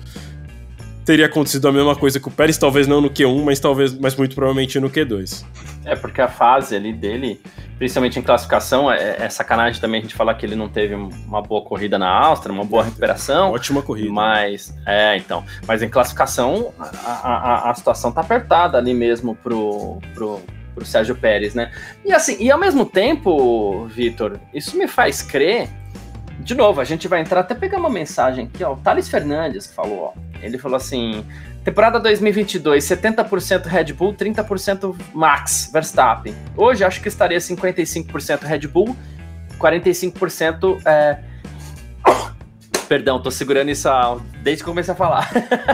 [1.04, 4.14] teria acontecido a mesma coisa com o Pérez, talvez não no Q1, mas talvez, mas
[4.14, 5.44] muito provavelmente no Q2.
[5.84, 7.40] É porque a fase ali dele,
[7.76, 11.42] principalmente em classificação, é, é, sacanagem também a gente falar que ele não teve uma
[11.42, 13.52] boa corrida na Áustria, uma boa recuperação.
[13.52, 14.12] Ótima corrida.
[14.12, 15.44] Mas, é, então.
[15.66, 20.40] Mas em classificação, a, a, a situação tá apertada ali mesmo pro, pro,
[20.74, 21.72] pro Sérgio Pérez, né?
[22.04, 25.68] E assim, e ao mesmo tempo, Vitor, isso me faz crer.
[26.38, 28.72] De novo, a gente vai entrar até pegar uma mensagem aqui, ó.
[28.72, 30.32] O Thales Fernandes que falou, ó.
[30.40, 31.24] Ele falou assim:
[31.64, 36.34] temporada 2022, 70% Red Bull, 30% Max Verstappen.
[36.56, 38.96] Hoje acho que estaria 55% Red Bull,
[39.58, 41.18] 45% é...
[42.88, 43.88] Perdão, tô segurando isso
[44.42, 45.30] desde que comecei a falar.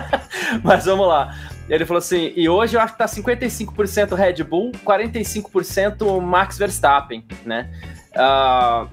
[0.62, 1.34] Mas vamos lá.
[1.68, 7.24] Ele falou assim: e hoje eu acho que tá 55% Red Bull, 45% Max Verstappen,
[7.44, 7.68] né?
[8.14, 8.88] Uh,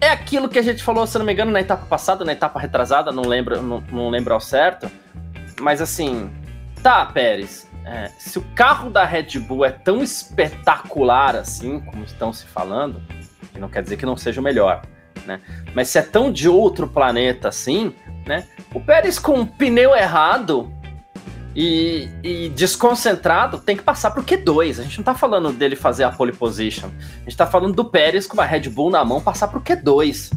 [0.00, 2.58] é aquilo que a gente falou, se não me engano, na etapa passada, na etapa
[2.58, 4.90] retrasada, não lembro, não, não lembro ao certo.
[5.60, 6.30] Mas assim,
[6.82, 7.66] tá, Pérez.
[7.84, 13.00] É, se o carro da Red Bull é tão espetacular assim, como estão se falando,
[13.52, 14.82] que não quer dizer que não seja o melhor,
[15.24, 15.40] né?
[15.72, 17.94] Mas se é tão de outro planeta assim,
[18.26, 18.44] né?
[18.74, 20.72] O Pérez com o pneu errado
[21.54, 24.80] e, e, desconcentrado, tem que passar pro Q2.
[24.80, 26.90] A gente não tá falando dele fazer a pole position.
[27.20, 30.32] A gente tá falando do Pérez com uma Red Bull na mão passar pro Q2.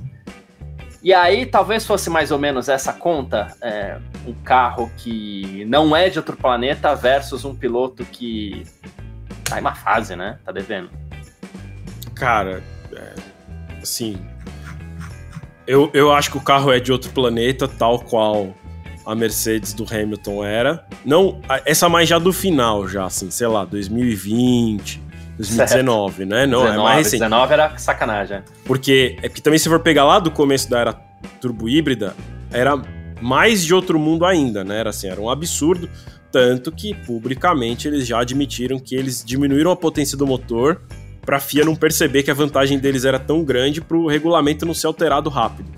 [1.01, 6.09] E aí, talvez fosse mais ou menos essa conta: é, um carro que não é
[6.09, 8.65] de outro planeta versus um piloto que
[9.45, 10.39] tá em uma fase, né?
[10.45, 10.89] Tá devendo.
[12.15, 12.62] Cara,
[12.93, 13.13] é,
[13.81, 14.19] assim.
[15.65, 18.55] Eu, eu acho que o carro é de outro planeta, tal qual
[19.05, 20.85] a Mercedes do Hamilton era.
[21.05, 25.01] Não, essa mais já do final, já, assim, sei lá, 2020,
[25.39, 26.30] 2019, certo.
[26.30, 26.45] né?
[26.45, 27.19] Não, 19, é mais recente.
[27.21, 28.43] 19 era sacanagem.
[28.65, 30.93] Porque é que também se for pegar lá do começo da era
[31.39, 32.13] turbo híbrida,
[32.52, 32.80] era
[33.21, 34.80] mais de outro mundo ainda, né?
[34.80, 35.89] Era assim, era um absurdo.
[36.30, 40.82] Tanto que publicamente eles já admitiram que eles diminuíram a potência do motor
[41.21, 44.65] para a FIA não perceber que a vantagem deles era tão grande para o regulamento
[44.65, 45.71] não ser alterado rápido.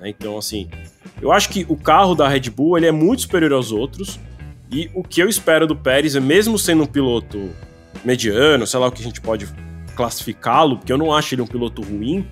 [0.00, 0.08] Né?
[0.08, 0.68] Então, assim,
[1.20, 4.18] eu acho que o carro da Red Bull ele é muito superior aos outros.
[4.70, 7.50] E o que eu espero do Pérez é, mesmo sendo um piloto
[8.04, 9.48] mediano, sei lá o que a gente pode
[9.96, 12.26] classificá-lo, porque eu não acho ele um piloto ruim,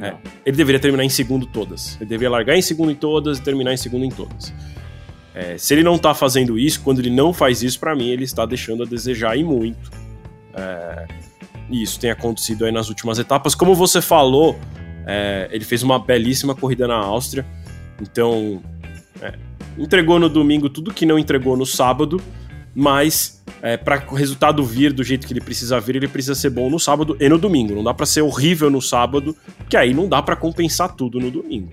[0.00, 0.14] é,
[0.46, 1.96] ele deveria terminar em segundo todas.
[1.96, 4.52] Ele deveria largar em segundo em todas e terminar em segundo em todas.
[5.34, 8.24] É, se ele não tá fazendo isso, quando ele não faz isso, para mim, ele
[8.24, 9.90] está deixando a desejar e muito.
[10.54, 11.06] É,
[11.70, 13.54] e isso tem acontecido aí nas últimas etapas.
[13.54, 14.58] Como você falou,
[15.06, 17.44] é, ele fez uma belíssima corrida na Áustria.
[18.00, 18.62] Então,
[19.20, 19.34] é,
[19.78, 22.20] entregou no domingo tudo que não entregou no sábado,
[22.74, 26.50] mas é, para o resultado vir do jeito que ele precisa vir, ele precisa ser
[26.50, 27.74] bom no sábado e no domingo.
[27.74, 29.36] Não dá para ser horrível no sábado,
[29.68, 31.70] que aí não dá para compensar tudo no domingo.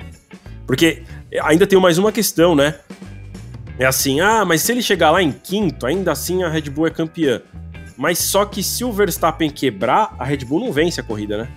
[0.67, 1.01] Porque
[1.41, 2.75] ainda tem mais uma questão, né?
[3.79, 6.85] É assim, ah, mas se ele chegar lá em quinto, ainda assim a Red Bull
[6.85, 7.41] é campeã.
[7.97, 11.49] Mas só que se o Verstappen quebrar, a Red Bull não vence a corrida, né?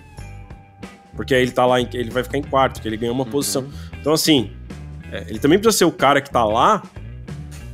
[1.15, 3.29] Porque aí ele tá lá, ele vai ficar em quarto, que ele ganhou uma uhum.
[3.29, 3.67] posição.
[4.01, 4.51] Então, assim,
[5.13, 6.81] É, ele também precisa ser o cara que tá lá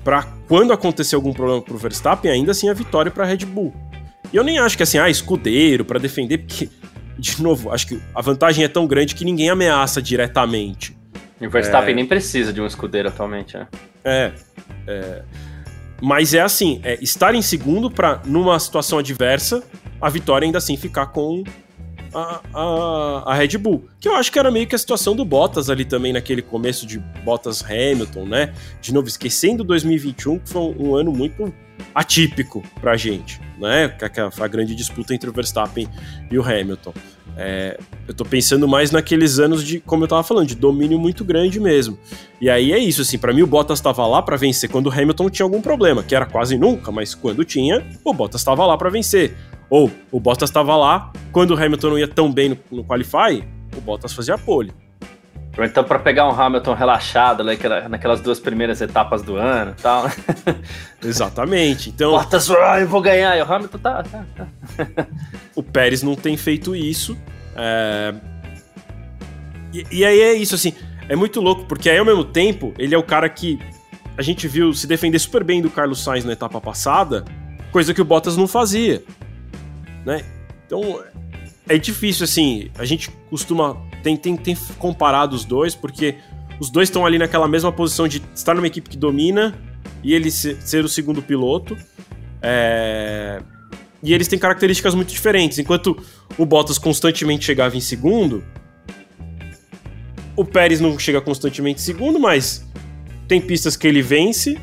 [0.09, 3.71] para quando acontecer algum problema pro Verstappen, ainda assim a vitória para Red Bull.
[4.33, 6.67] E eu nem acho que assim, ah, escudeiro para defender, porque
[7.15, 10.97] de novo, acho que a vantagem é tão grande que ninguém ameaça diretamente.
[11.39, 11.93] E o Verstappen é...
[11.93, 13.67] nem precisa de um escudeiro atualmente, né?
[14.03, 14.31] É.
[14.87, 15.21] é...
[16.01, 19.61] Mas é assim, é estar em segundo para numa situação adversa,
[20.01, 21.43] a vitória ainda assim ficar com
[22.13, 23.85] a, a, a, Red Bull.
[23.99, 26.85] Que eu acho que era meio que a situação do Bottas ali também, naquele começo
[26.85, 28.53] de Bottas Hamilton, né?
[28.81, 31.53] De novo, esquecendo 2021, que foi um, ano muito
[31.93, 33.95] atípico pra gente, né?
[33.99, 35.87] É a, a grande disputa entre o Verstappen
[36.31, 36.93] e o Hamilton.
[37.41, 41.23] É, eu tô pensando mais naqueles anos de, como eu tava falando, de domínio muito
[41.23, 41.97] grande mesmo.
[42.41, 44.91] E aí é isso, assim, para mim o Bottas tava lá para vencer quando o
[44.91, 48.77] Hamilton tinha algum problema, que era quase nunca, mas quando tinha, o Bottas tava lá
[48.77, 49.37] para vencer.
[49.69, 53.43] Ou o Bottas estava lá, quando o Hamilton não ia tão bem no, no Qualify,
[53.77, 54.73] o Bottas fazia pole.
[55.57, 60.05] Então para pegar um Hamilton relaxado naquelas duas primeiras etapas do ano e tal.
[61.03, 61.89] Exatamente.
[61.89, 62.11] Então.
[62.11, 63.37] Bottas, ah, eu vou ganhar.
[63.37, 64.03] E o Hamilton tá.
[64.03, 65.07] tá, tá.
[65.53, 67.17] o Pérez não tem feito isso.
[67.55, 68.13] É...
[69.73, 70.73] E, e aí é isso, assim.
[71.09, 73.59] É muito louco, porque aí ao mesmo tempo, ele é o cara que
[74.17, 77.25] a gente viu se defender super bem do Carlos Sainz na etapa passada,
[77.71, 79.03] coisa que o Bottas não fazia
[80.05, 80.23] né?
[80.65, 81.01] Então
[81.67, 83.77] é difícil, assim, a gente costuma.
[84.01, 86.15] Tem, tem, tem comparado os dois, porque
[86.59, 89.57] os dois estão ali naquela mesma posição de estar numa equipe que domina
[90.03, 91.77] e ele ser o segundo piloto.
[92.41, 93.41] É...
[94.01, 95.59] E eles têm características muito diferentes.
[95.59, 96.01] Enquanto
[96.37, 98.43] o Bottas constantemente chegava em segundo,
[100.35, 102.65] o Pérez não chega constantemente em segundo, mas
[103.27, 104.57] tem pistas que ele vence,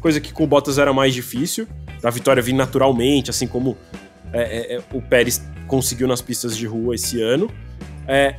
[0.00, 1.68] coisa que com o Bottas era mais difícil.
[2.02, 3.76] A vitória vir naturalmente, assim como
[4.32, 7.50] é, é, é, o Pérez conseguiu nas pistas de rua esse ano.
[8.06, 8.36] É,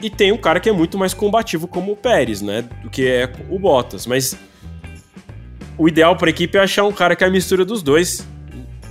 [0.00, 2.62] e tem um cara que é muito mais combativo como o Pérez, né?
[2.82, 4.06] Do que é o Bottas.
[4.06, 4.36] Mas
[5.76, 8.26] o ideal para a equipe é achar um cara que é a mistura dos dois.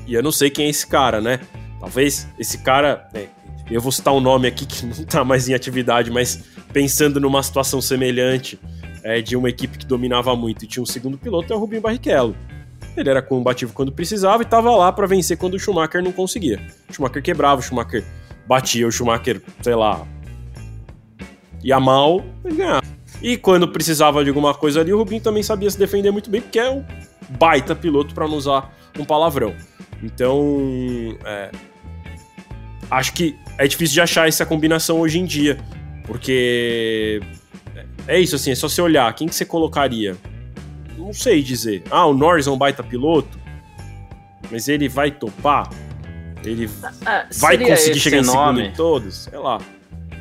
[0.05, 1.39] E eu não sei quem é esse cara, né?
[1.79, 3.07] Talvez esse cara.
[3.13, 3.27] É,
[3.69, 7.43] eu vou citar um nome aqui que não está mais em atividade, mas pensando numa
[7.43, 8.59] situação semelhante
[9.03, 11.81] é, de uma equipe que dominava muito e tinha um segundo piloto, é o Rubinho
[11.81, 12.35] Barrichello.
[12.97, 16.59] Ele era combativo quando precisava e estava lá para vencer quando o Schumacher não conseguia.
[16.89, 18.03] O Schumacher quebrava, o Schumacher
[18.47, 20.05] batia, o Schumacher, sei lá,
[21.63, 22.81] ia mal, ele ganhava.
[23.21, 26.41] E quando precisava de alguma coisa ali, o Rubinho também sabia se defender muito bem,
[26.41, 26.83] porque é um
[27.29, 29.55] baita piloto para não usar um palavrão.
[30.01, 31.51] Então, é,
[32.89, 35.57] acho que é difícil de achar essa combinação hoje em dia,
[36.05, 37.21] porque
[38.07, 40.15] é isso assim, é só você olhar, quem que você colocaria?
[40.97, 41.83] Não sei dizer.
[41.89, 43.39] Ah, o Norris é um baita piloto,
[44.51, 45.69] mas ele vai topar?
[46.43, 46.69] Ele
[47.05, 49.23] ah, vai conseguir chegar em segundo em todos?
[49.23, 49.59] Sei lá.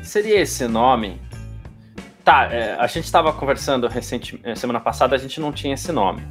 [0.01, 1.21] Seria esse nome?
[2.23, 5.91] Tá, é, a gente estava conversando recentemente, é, semana passada, a gente não tinha esse
[5.91, 6.21] nome.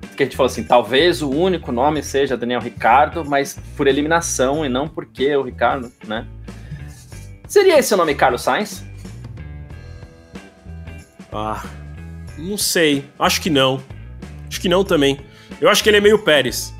[0.00, 4.64] Porque a gente falou assim, talvez o único nome seja Daniel Ricardo, mas por eliminação
[4.64, 6.26] e não porque o Ricardo, né?
[7.48, 8.84] Seria esse o nome Carlos Sainz?
[11.32, 11.62] Ah,
[12.38, 13.04] não sei.
[13.18, 13.82] Acho que não.
[14.48, 15.18] Acho que não também.
[15.60, 16.74] Eu acho que ele é meio Pérez.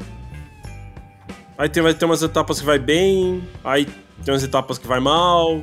[1.59, 3.87] Aí tem, vai ter umas etapas que vai bem, aí
[4.25, 5.62] tem umas etapas que vai mal.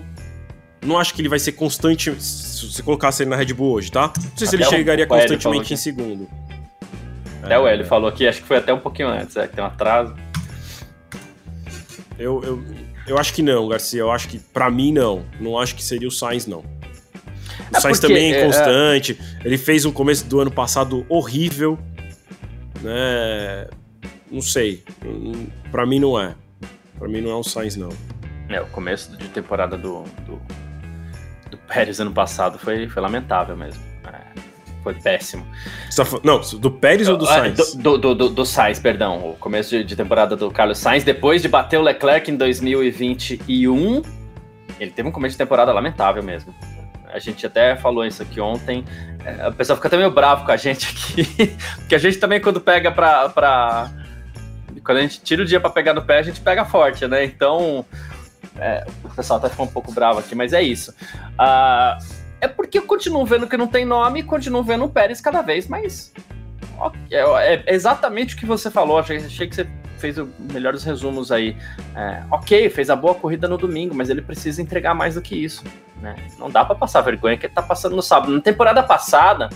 [0.81, 3.91] Não acho que ele vai ser constante se você colocasse ele na Red Bull hoje,
[3.91, 4.11] tá?
[4.17, 6.27] Não sei se ele chegaria constantemente em segundo.
[7.43, 9.55] Até é, o Hélio falou que acho que foi até um pouquinho antes, é que
[9.55, 10.15] tem um atraso.
[12.17, 12.63] Eu, eu,
[13.07, 13.99] eu acho que não, Garcia.
[13.99, 15.25] Eu acho que, para mim, não.
[15.39, 16.63] Não acho que seria o Sainz, não.
[17.73, 19.19] O é Sainz porque, também é, é inconstante.
[19.43, 19.47] É...
[19.47, 21.77] Ele fez um começo do ano passado horrível.
[22.81, 23.67] Né?
[24.31, 24.83] Não sei.
[25.71, 26.35] Para mim não é.
[26.97, 27.89] Para mim não é o Sainz, não.
[28.49, 30.39] É, o começo de temporada do, do,
[31.49, 33.81] do Pérez ano passado foi, foi lamentável mesmo.
[34.05, 34.39] É,
[34.83, 35.45] foi péssimo.
[35.95, 37.75] Tá, não, do Pérez ou do ah, Sainz?
[37.75, 39.31] Do, do, do, do Sainz, perdão.
[39.31, 44.01] O começo de, de temporada do Carlos Sainz, depois de bater o Leclerc em 2021,
[44.79, 46.53] ele teve um começo de temporada lamentável mesmo.
[47.13, 48.83] A gente até falou isso aqui ontem.
[49.23, 51.55] É, o pessoal fica até meio bravo com a gente aqui.
[51.77, 53.29] porque a gente também, quando pega pra.
[53.29, 53.91] pra...
[54.83, 57.23] Quando a gente tira o dia para pegar no pé, a gente pega forte, né?
[57.23, 57.85] Então.
[58.57, 60.91] É, o pessoal até ficou um pouco bravo aqui, mas é isso.
[60.91, 62.03] Uh,
[62.41, 65.41] é porque eu continuo vendo que não tem nome e continuo vendo o Pérez cada
[65.41, 66.11] vez mais.
[67.11, 68.97] É, é exatamente o que você falou.
[68.97, 71.55] Achei, achei que você fez o melhor dos resumos aí.
[71.95, 75.35] É, ok, fez a boa corrida no domingo, mas ele precisa entregar mais do que
[75.35, 75.63] isso.
[76.03, 76.17] Né?
[76.37, 78.33] Não dá para passar vergonha que tá passando no sábado.
[78.33, 79.47] Na temporada passada,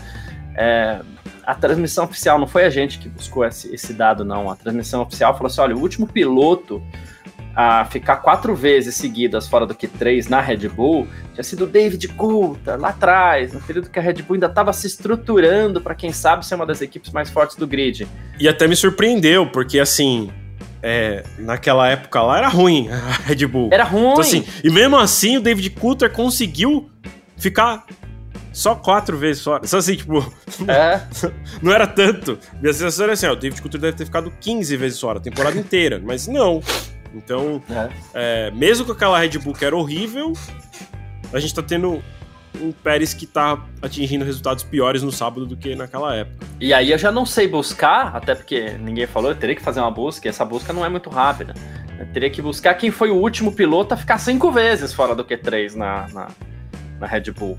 [0.55, 1.01] é,
[1.45, 4.49] a transmissão oficial não foi a gente que buscou esse, esse, dado, não.
[4.49, 6.81] A transmissão oficial falou assim: olha, o último piloto
[7.53, 12.07] a ficar quatro vezes seguidas fora do Q3 na Red Bull tinha sido o David
[12.09, 16.13] Coulter lá atrás, no período que a Red Bull ainda estava se estruturando para quem
[16.13, 18.07] sabe ser uma das equipes mais fortes do grid.
[18.39, 20.31] E até me surpreendeu, porque assim,
[20.81, 23.69] é, naquela época lá era ruim a Red Bull.
[23.71, 24.11] Era ruim.
[24.11, 26.89] Então, assim, e mesmo assim o David Coulter conseguiu
[27.37, 27.85] ficar
[28.53, 29.65] só quatro vezes fora.
[29.67, 30.19] Só assim, tipo.
[30.67, 31.01] É.
[31.61, 32.39] não era tanto.
[32.61, 35.21] Minha sensação era assim: ó, o David Coulter deve ter ficado 15 vezes fora a
[35.21, 36.01] temporada inteira.
[36.03, 36.61] Mas não.
[37.13, 37.89] Então, é.
[38.47, 40.33] É, mesmo com aquela Red Bull que era horrível,
[41.31, 42.03] a gente tá tendo
[42.61, 46.45] um Pérez que tá atingindo resultados piores no sábado do que naquela época.
[46.59, 49.79] E aí eu já não sei buscar, até porque ninguém falou, eu teria que fazer
[49.79, 51.53] uma busca, e essa busca não é muito rápida.
[51.99, 55.25] Eu teria que buscar quem foi o último piloto a ficar cinco vezes fora do
[55.25, 56.27] Q3 na, na,
[56.99, 57.57] na Red Bull.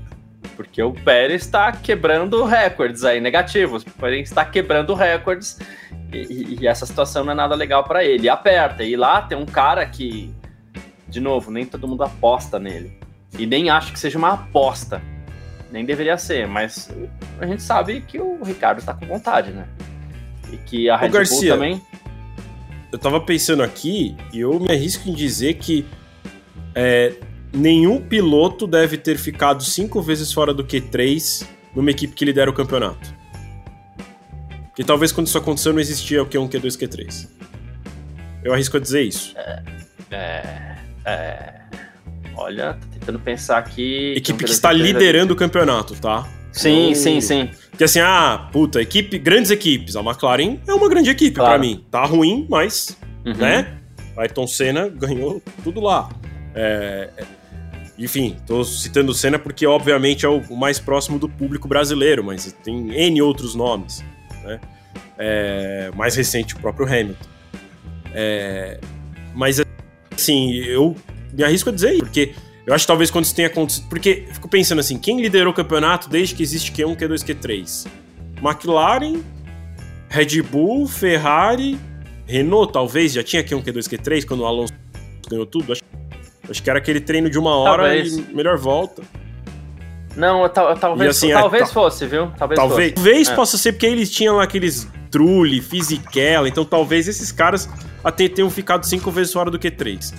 [0.55, 3.83] Porque o Pérez está quebrando recordes aí negativos.
[3.83, 5.59] O Pérez está quebrando recordes
[6.11, 8.29] e, e, essa situação não é nada legal para ele.
[8.29, 8.83] Aperta.
[8.83, 10.33] E lá tem um cara que,
[11.07, 12.97] de novo, nem todo mundo aposta nele.
[13.37, 15.01] E nem acho que seja uma aposta.
[15.71, 16.89] Nem deveria ser, mas
[17.39, 19.67] a gente sabe que o Ricardo está com vontade, né?
[20.51, 21.81] E que a Red Bull Garcia, também.
[22.91, 25.85] Eu tava pensando aqui e eu me arrisco em dizer que
[26.73, 27.13] é,
[27.53, 32.53] nenhum piloto deve ter ficado cinco vezes fora do Q3 numa equipe que lidera o
[32.53, 33.13] campeonato.
[34.75, 37.29] E talvez quando isso aconteceu não existia o Q1, Q2, Q3.
[38.43, 39.37] Eu arrisco a dizer isso.
[39.37, 39.63] É.
[40.09, 40.75] É.
[41.05, 41.59] é
[42.39, 44.13] olha, tô tentando pensar aqui.
[44.15, 46.27] Equipe que está liderando o campeonato, tá?
[46.51, 47.49] Sim, sim, sim.
[47.69, 49.95] Porque assim, ah, puta, equipe, grandes equipes.
[49.95, 51.51] A McLaren é uma grande equipe claro.
[51.51, 51.85] para mim.
[51.91, 53.33] Tá ruim, mas, uhum.
[53.35, 53.77] né?
[54.17, 56.09] Ayrton Senna ganhou tudo lá.
[56.53, 57.09] É,
[57.97, 62.93] enfim, tô citando Senna porque, obviamente, é o mais próximo do público brasileiro, mas tem
[62.93, 64.03] N outros nomes,
[64.43, 64.59] né?
[65.17, 67.27] É, mais recente, o próprio Hamilton.
[68.13, 68.79] É,
[69.35, 69.61] mas,
[70.15, 70.95] assim, eu
[71.33, 72.33] me arrisco a dizer isso, porque
[72.65, 73.87] eu acho que talvez quando isso tenha acontecido.
[73.89, 77.87] Porque fico pensando assim: quem liderou o campeonato desde que existe Q1, Q2, Q3?
[78.41, 79.21] McLaren,
[80.07, 81.79] Red Bull, Ferrari,
[82.25, 84.73] Renault, talvez já tinha Q1, Q2, Q3 quando o Alonso
[85.29, 85.73] ganhou tudo.
[85.73, 85.81] Acho
[86.49, 88.17] Acho que era aquele treino de uma hora talvez.
[88.17, 89.03] e melhor volta.
[90.15, 92.31] Não, talvez, assim, talvez é, fosse, viu?
[92.37, 93.35] Talvez, talvez, talvez é.
[93.35, 97.69] possa ser porque eles tinham lá aqueles Trulli, Fisichella, então talvez esses caras
[98.03, 100.13] até tenham ficado cinco vezes fora do que três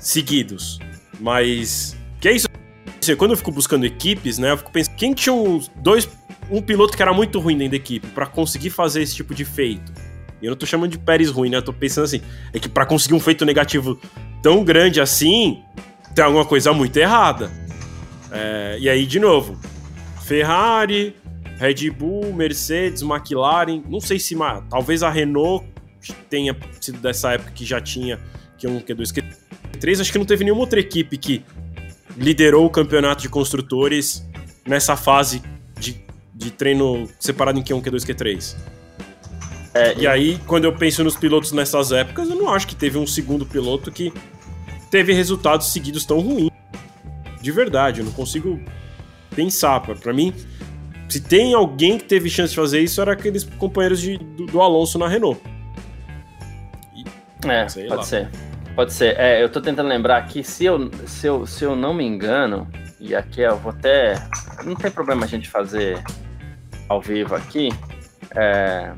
[0.00, 0.80] seguidos.
[1.20, 2.48] Mas que é isso?
[3.16, 6.08] Quando eu fico buscando equipes, né, eu fico pensando quem tinha uns dois
[6.50, 9.44] um piloto que era muito ruim dentro da equipe para conseguir fazer esse tipo de
[9.44, 9.92] feito.
[10.42, 11.58] E eu não tô chamando de Pérez ruim, né?
[11.58, 12.20] Eu tô pensando assim,
[12.52, 14.00] é que para conseguir um feito negativo
[14.42, 15.62] tão grande assim,
[16.14, 17.50] tem alguma coisa muito errada.
[18.32, 19.58] É, e aí, de novo,
[20.22, 21.14] Ferrari,
[21.58, 24.36] Red Bull, Mercedes, McLaren, não sei se
[24.68, 25.66] talvez a Renault
[26.28, 28.18] tenha sido dessa época que já tinha
[28.58, 29.29] Q1, Q2,
[29.80, 31.44] Q3, acho que não teve nenhuma outra equipe que
[32.16, 34.26] liderou o campeonato de construtores
[34.66, 35.42] nessa fase
[35.78, 36.04] de,
[36.34, 38.56] de treino separado em Q1, Q2, Q3.
[39.72, 42.98] É, e aí, quando eu penso nos pilotos nessas épocas, eu não acho que teve
[42.98, 44.12] um segundo piloto que
[44.90, 46.50] teve resultados seguidos tão ruins.
[47.40, 48.60] De verdade, eu não consigo
[49.34, 49.80] pensar.
[49.80, 50.34] Para mim,
[51.08, 54.60] se tem alguém que teve chance de fazer isso, era aqueles companheiros de, do, do
[54.60, 55.40] Alonso na Renault.
[56.94, 57.04] E,
[57.48, 58.02] é, pode lá.
[58.02, 58.28] ser.
[58.74, 59.18] Pode ser.
[59.18, 62.68] É, eu tô tentando lembrar aqui, se eu, se eu, se eu não me engano,
[62.98, 64.14] e aqui eu vou até.
[64.64, 66.02] Não tem problema a gente fazer
[66.88, 67.70] ao vivo aqui.
[68.36, 68.92] É,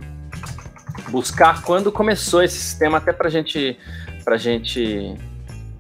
[1.08, 3.78] buscar quando começou esse sistema, até para gente,
[4.26, 5.14] a gente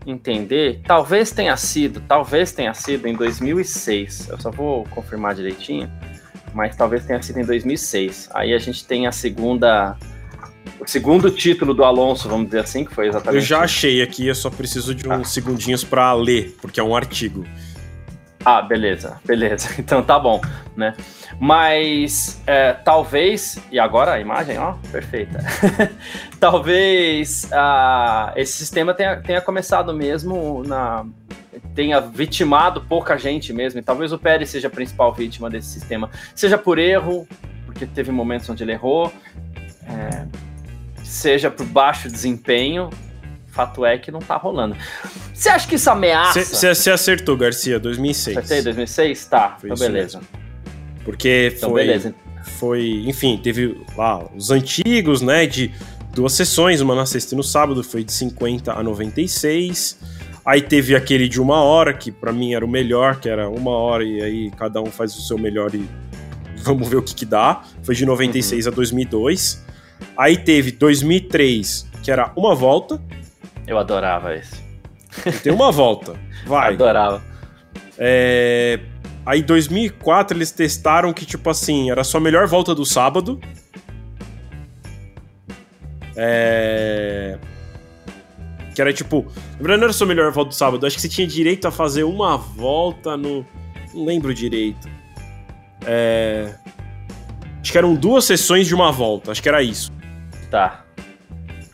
[0.06, 0.80] entender.
[0.84, 4.28] Talvez tenha sido, talvez tenha sido em 2006.
[4.28, 5.90] Eu só vou confirmar direitinho,
[6.54, 8.30] mas talvez tenha sido em 2006.
[8.34, 9.96] Aí a gente tem a segunda
[10.82, 13.40] o segundo título do Alonso, vamos dizer assim, que foi exatamente.
[13.40, 15.24] Eu já achei aqui, eu só preciso de uns ah.
[15.24, 17.44] segundinhos para ler, porque é um artigo.
[18.44, 19.68] Ah, beleza, beleza.
[19.78, 20.40] Então tá bom,
[20.76, 20.94] né?
[21.38, 25.38] Mas é, talvez, e agora a imagem, ó, perfeita.
[26.40, 31.06] talvez uh, esse sistema tenha, tenha começado mesmo na.
[31.76, 36.10] tenha vitimado pouca gente mesmo, e talvez o Pérez seja a principal vítima desse sistema.
[36.34, 37.26] Seja por erro,
[37.66, 39.12] porque teve momentos onde ele errou,
[39.86, 40.26] é,
[41.12, 42.88] seja por baixo desempenho,
[43.48, 44.74] fato é que não tá rolando.
[45.32, 46.42] Você acha que isso ameaça?
[46.42, 48.36] Você acertou, Garcia, 2006.
[48.36, 49.26] Acertei, 2006?
[49.26, 50.18] Tá, foi então beleza.
[50.18, 50.42] Mesmo.
[51.04, 52.14] Porque então, foi, beleza.
[52.58, 55.70] foi, enfim, teve lá os antigos, né, de
[56.14, 59.98] duas sessões, uma na sexta e no sábado, foi de 50 a 96.
[60.44, 63.72] Aí teve aquele de uma hora, que para mim era o melhor, que era uma
[63.72, 65.86] hora e aí cada um faz o seu melhor e
[66.64, 67.62] vamos ver o que que dá.
[67.82, 68.72] Foi de 96 uhum.
[68.72, 69.71] a 2002.
[70.16, 73.00] Aí teve 2003, que era uma volta,
[73.66, 74.62] Eu adorava esse.
[75.42, 76.14] Tem uma volta.
[76.46, 76.74] Vai.
[76.74, 77.22] Adorava.
[77.98, 78.80] É...
[79.24, 83.40] Aí, em 2004, eles testaram que, tipo assim, era a sua melhor volta do sábado.
[86.16, 87.38] É...
[88.74, 89.26] Que era tipo.
[89.58, 90.86] Verdade, não era a sua melhor volta do sábado.
[90.86, 93.46] Acho que você tinha direito a fazer uma volta no.
[93.94, 94.88] Não lembro direito.
[95.86, 96.54] É...
[97.62, 99.30] Acho que eram duas sessões de uma volta.
[99.30, 99.90] Acho que era isso.
[100.50, 100.84] Tá.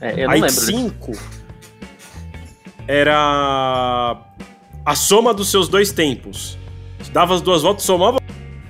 [0.01, 0.51] É, eu não Aí lembro.
[0.55, 1.13] cinco
[2.87, 4.17] era
[4.85, 6.57] a soma dos seus dois tempos.
[7.13, 8.19] Dava as duas voltas, somava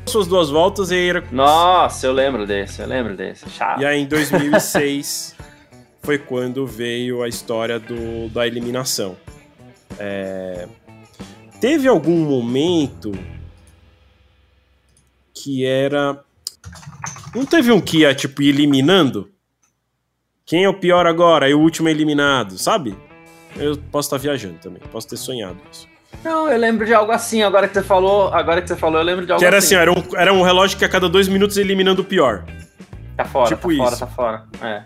[0.06, 1.24] as suas duas voltas e era.
[1.32, 3.48] Nossa, eu lembro desse, eu lembro desse.
[3.50, 3.80] Chato.
[3.80, 5.34] E aí em 2006
[6.02, 9.16] foi quando veio a história do, da eliminação.
[9.98, 10.68] É,
[11.60, 13.12] Teve algum momento
[15.34, 16.22] que era.
[17.34, 19.30] Não teve um que ia, tipo, ir eliminando?
[20.46, 21.48] Quem é o pior agora?
[21.48, 22.96] E o último é eliminado, sabe?
[23.56, 25.86] Eu posso estar viajando também, posso ter sonhado isso.
[26.24, 29.04] Não, eu lembro de algo assim, agora que você falou, agora que você falou, eu
[29.04, 29.74] lembro de algo Que era assim.
[29.74, 32.44] assim, era um, era um relógio que a cada dois minutos eliminando o pior.
[33.16, 33.98] Tá fora, tipo tá fora, isso.
[34.00, 34.44] tá fora.
[34.62, 34.82] É.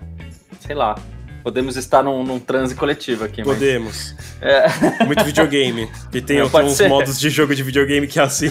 [0.61, 0.97] Sei lá.
[1.43, 3.47] Podemos estar num, num transe coletivo aqui, mas...
[3.55, 4.17] Podemos.
[4.43, 5.05] É.
[5.05, 5.89] Muito videogame.
[6.11, 6.89] Que tem, Não, tem pode uns ser.
[6.89, 8.49] modos de jogo de videogame que é assim.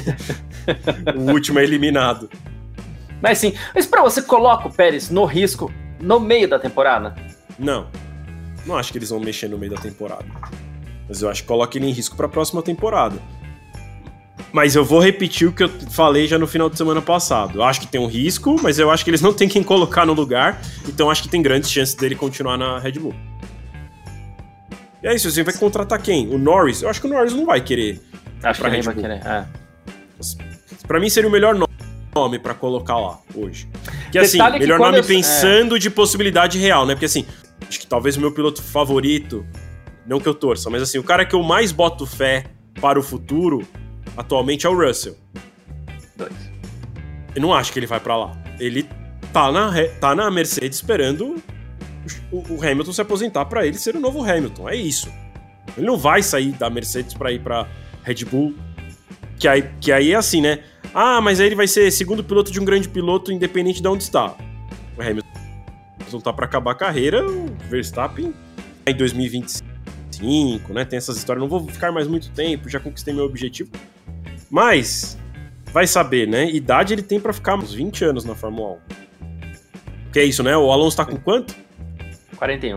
[1.17, 2.29] o último é eliminado.
[3.21, 7.15] Mas sim, mas pra você coloca o Pérez no risco no meio da temporada?
[7.59, 7.87] Não.
[8.65, 10.25] Não acho que eles vão mexer no meio da temporada.
[11.07, 13.17] Mas eu acho que coloca ele em risco pra próxima temporada.
[14.51, 17.59] Mas eu vou repetir o que eu falei já no final de semana passado.
[17.59, 20.05] Eu acho que tem um risco, mas eu acho que eles não têm quem colocar
[20.05, 20.59] no lugar.
[20.87, 23.13] Então acho que tem grandes chances dele continuar na Red Bull.
[25.01, 26.27] E é isso, você vai contratar quem?
[26.33, 26.81] O Norris?
[26.81, 28.01] Eu acho que o Norris não vai querer.
[28.43, 29.25] Acho que Red vai querer.
[29.25, 29.45] É.
[30.85, 31.67] Pra mim seria o melhor no-
[32.13, 33.67] nome pra colocar lá hoje.
[34.11, 36.93] Que assim, Detalhe que melhor quando nome eu- pensando de possibilidade real, né?
[36.93, 37.25] Porque assim,
[37.67, 39.45] acho que talvez o meu piloto favorito,
[40.05, 42.45] não que eu torça, mas assim, o cara que eu mais boto fé
[42.79, 43.65] para o futuro
[44.17, 45.15] atualmente é o Russell.
[46.17, 46.33] Dois.
[47.35, 48.37] Eu não acho que ele vai pra lá.
[48.59, 48.87] Ele
[49.31, 51.41] tá na, tá na Mercedes esperando
[52.31, 54.67] o, o Hamilton se aposentar pra ele ser o novo Hamilton.
[54.67, 55.09] É isso.
[55.77, 57.65] Ele não vai sair da Mercedes pra ir pra
[58.03, 58.53] Red Bull.
[59.39, 60.59] Que aí, que aí é assim, né?
[60.93, 64.03] Ah, mas aí ele vai ser segundo piloto de um grande piloto, independente de onde
[64.03, 64.35] está.
[64.97, 68.33] O Hamilton tá pra acabar a carreira, o Verstappen
[68.85, 70.83] em 2025, né?
[70.83, 71.41] Tem essas histórias.
[71.41, 73.71] Não vou ficar mais muito tempo, já conquistei meu objetivo.
[74.49, 75.17] Mas,
[75.71, 76.49] vai saber, né?
[76.49, 80.11] Idade ele tem pra ficar uns 20 anos na Fórmula 1.
[80.11, 80.57] Que é isso, né?
[80.57, 81.55] O Alonso tá com quanto?
[82.35, 82.75] 41.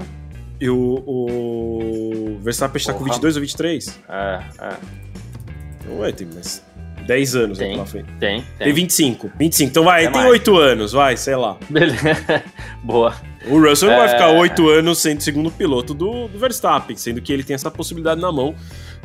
[0.61, 3.15] E o, o Verstappen está com Porra.
[3.15, 4.01] 22 ou 23?
[4.09, 4.77] É, é.
[5.81, 6.64] Então, vai, tem mais
[7.07, 7.75] 10 anos aí Tem.
[7.75, 8.07] pela frente.
[8.19, 8.73] Tem, Tem tem.
[8.73, 9.31] 25.
[9.39, 9.71] 25.
[9.71, 10.33] Então vai, Até tem mais.
[10.33, 11.57] 8 anos, vai, sei lá.
[11.69, 11.99] Beleza.
[12.83, 13.15] Boa.
[13.47, 14.11] O Russell não vai É.
[14.11, 18.21] ficar 8 anos sendo segundo piloto do, do Verstappen, sendo que ele tem essa possibilidade
[18.21, 18.55] na mão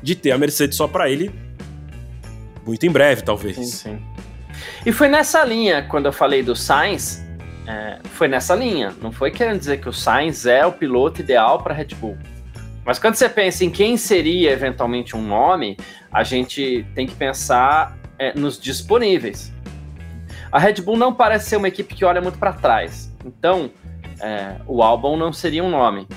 [0.02, 1.30] de ter a Mercedes só pra ele
[2.66, 3.56] muito em breve, talvez.
[3.56, 4.02] Sim, sim.
[4.86, 7.24] E foi nessa linha, quando eu falei do Sainz,
[7.68, 8.94] é, foi nessa linha.
[9.02, 12.18] Não foi querendo dizer que o Sainz é o piloto ideal para Red Bull.
[12.90, 15.78] Mas quando você pensa em quem seria eventualmente um nome,
[16.12, 19.54] a gente tem que pensar é, nos disponíveis.
[20.52, 23.16] A Red Bull não parece ser uma equipe que olha muito para trás.
[23.24, 23.70] Então,
[24.20, 26.08] é, o Albon não seria um nome.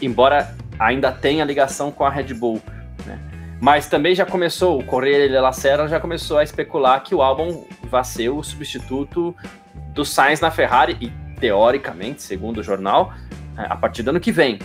[0.00, 2.62] Embora ainda tenha ligação com a Red Bull.
[3.04, 3.18] né?
[3.60, 7.20] Mas também já começou, o Correia de la Sera já começou a especular que o
[7.20, 9.34] Albon vai ser o substituto
[9.92, 11.10] do Sainz na Ferrari, e
[11.40, 13.12] teoricamente, segundo o jornal,
[13.58, 14.56] é, a partir do ano que vem.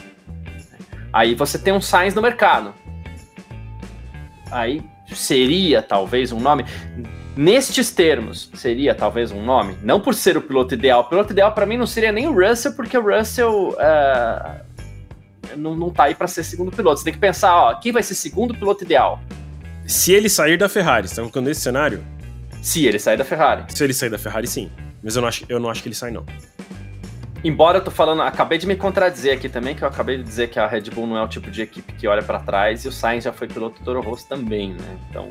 [1.15, 2.73] Aí você tem um Sainz no mercado.
[4.51, 6.65] Aí seria talvez um nome.
[7.37, 9.77] Nestes termos, seria talvez um nome.
[9.81, 10.99] Não por ser o piloto ideal.
[10.99, 14.61] O piloto ideal para mim não seria nem o Russell, porque o Russell é,
[15.55, 16.97] não, não tá aí para ser segundo piloto.
[16.97, 19.21] Você tem que pensar, ó, quem vai ser segundo piloto ideal?
[19.87, 22.03] Se ele sair da Ferrari, você tá colocando nesse cenário?
[22.61, 23.63] Se ele sair da Ferrari.
[23.69, 24.69] Se ele sair da Ferrari, sim.
[25.01, 26.25] Mas eu não acho, eu não acho que ele sai, não.
[27.45, 30.49] Embora eu tô falando, acabei de me contradizer aqui também, que eu acabei de dizer
[30.49, 32.87] que a Red Bull não é o tipo de equipe que olha para trás e
[32.87, 34.97] o Sainz já foi piloto do Toro Rosso também, né?
[35.07, 35.29] Então.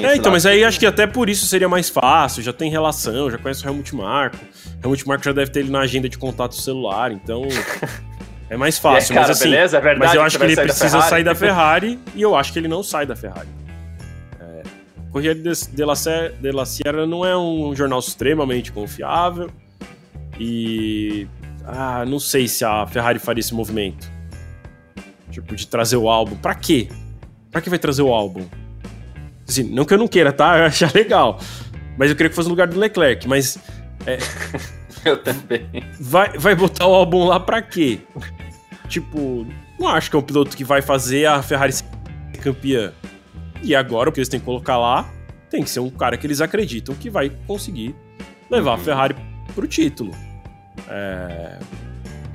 [0.00, 2.70] É, então, mas aí que- acho que até por isso seria mais fácil, já tem
[2.70, 4.36] relação, já conhece o Helmut Marko.
[4.80, 7.42] O Helmut Marko já deve ter ele na agenda de contato celular, então
[8.48, 9.10] é mais fácil.
[9.12, 9.78] Aí, cara, mas assim, beleza?
[9.78, 11.10] É verdade mas eu acho que ele sair da precisa Ferrari?
[11.10, 13.48] sair da Ferrari e eu acho que ele não sai da Ferrari.
[14.40, 14.62] É,
[15.10, 15.94] Correia de, de, la
[16.40, 19.50] de la Sierra não é um jornal extremamente confiável
[20.38, 21.26] e
[21.64, 24.10] ah, não sei se a Ferrari faria esse movimento.
[25.30, 26.36] Tipo, de trazer o álbum.
[26.36, 26.88] Pra quê?
[27.50, 28.46] Pra que vai trazer o álbum?
[29.48, 30.58] Assim, não que eu não queira, tá?
[30.58, 31.40] Eu achar legal.
[31.98, 33.26] Mas eu queria que fosse no lugar do Leclerc.
[33.28, 33.58] Mas
[35.04, 35.68] Eu também.
[36.00, 38.00] vai, vai botar o álbum lá pra quê?
[38.88, 39.46] tipo,
[39.78, 41.84] não acho que é um piloto que vai fazer a Ferrari ser
[42.40, 42.92] campeã.
[43.62, 45.10] E agora o que eles têm que colocar lá
[45.50, 47.94] tem que ser um cara que eles acreditam que vai conseguir
[48.50, 48.76] levar uhum.
[48.76, 49.16] a Ferrari
[49.54, 50.12] pro título.
[50.88, 51.58] É...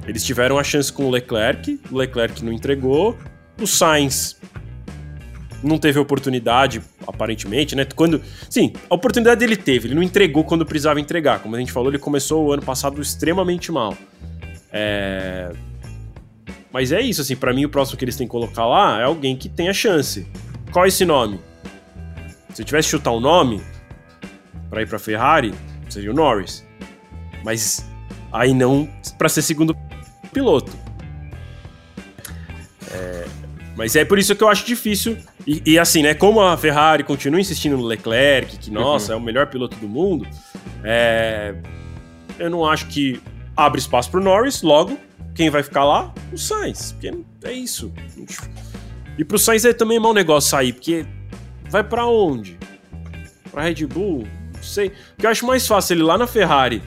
[0.07, 3.17] Eles tiveram a chance com o Leclerc, o Leclerc não entregou,
[3.61, 4.39] o Sainz
[5.63, 7.85] não teve oportunidade, aparentemente, né?
[7.95, 8.21] Quando.
[8.49, 11.39] Sim, a oportunidade ele teve, ele não entregou quando precisava entregar.
[11.39, 13.95] Como a gente falou, ele começou o ano passado extremamente mal.
[14.71, 15.51] É...
[16.71, 19.03] Mas é isso, assim, para mim o próximo que eles têm que colocar lá é
[19.03, 20.27] alguém que tenha chance.
[20.71, 21.39] Qual é esse nome?
[22.53, 23.61] Se eu tivesse que chutar um nome
[24.69, 25.53] para ir para Ferrari,
[25.89, 26.63] seria o Norris.
[27.43, 27.85] Mas
[28.31, 29.75] aí não para ser segundo
[30.31, 30.71] piloto.
[32.91, 33.25] É,
[33.75, 35.17] mas é por isso que eu acho difícil.
[35.47, 36.13] E, e, assim, né?
[36.13, 39.19] Como a Ferrari continua insistindo no Leclerc, que, nossa, uhum.
[39.19, 40.27] é o melhor piloto do mundo,
[40.83, 41.55] é,
[42.37, 43.21] eu não acho que
[43.55, 44.97] abre espaço pro Norris, logo,
[45.33, 46.13] quem vai ficar lá?
[46.31, 46.91] O Sainz.
[46.91, 47.13] Porque
[47.43, 47.91] é isso.
[49.17, 51.05] E pro Sainz é também mau negócio sair, porque
[51.69, 52.57] vai para onde?
[53.51, 54.27] Pra Red Bull?
[54.53, 54.91] Não sei.
[55.11, 56.81] Porque eu acho mais fácil ele lá na Ferrari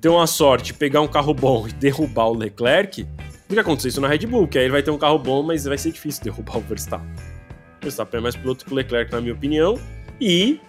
[0.00, 3.04] ter uma sorte, pegar um carro bom e derrubar o Leclerc,
[3.48, 5.42] do que acontecer isso na Red Bull, que aí ele vai ter um carro bom,
[5.42, 7.08] mas vai ser difícil derrubar o Verstappen.
[7.80, 9.78] O Verstappen é mais piloto que o Leclerc, na minha opinião,
[10.20, 10.60] e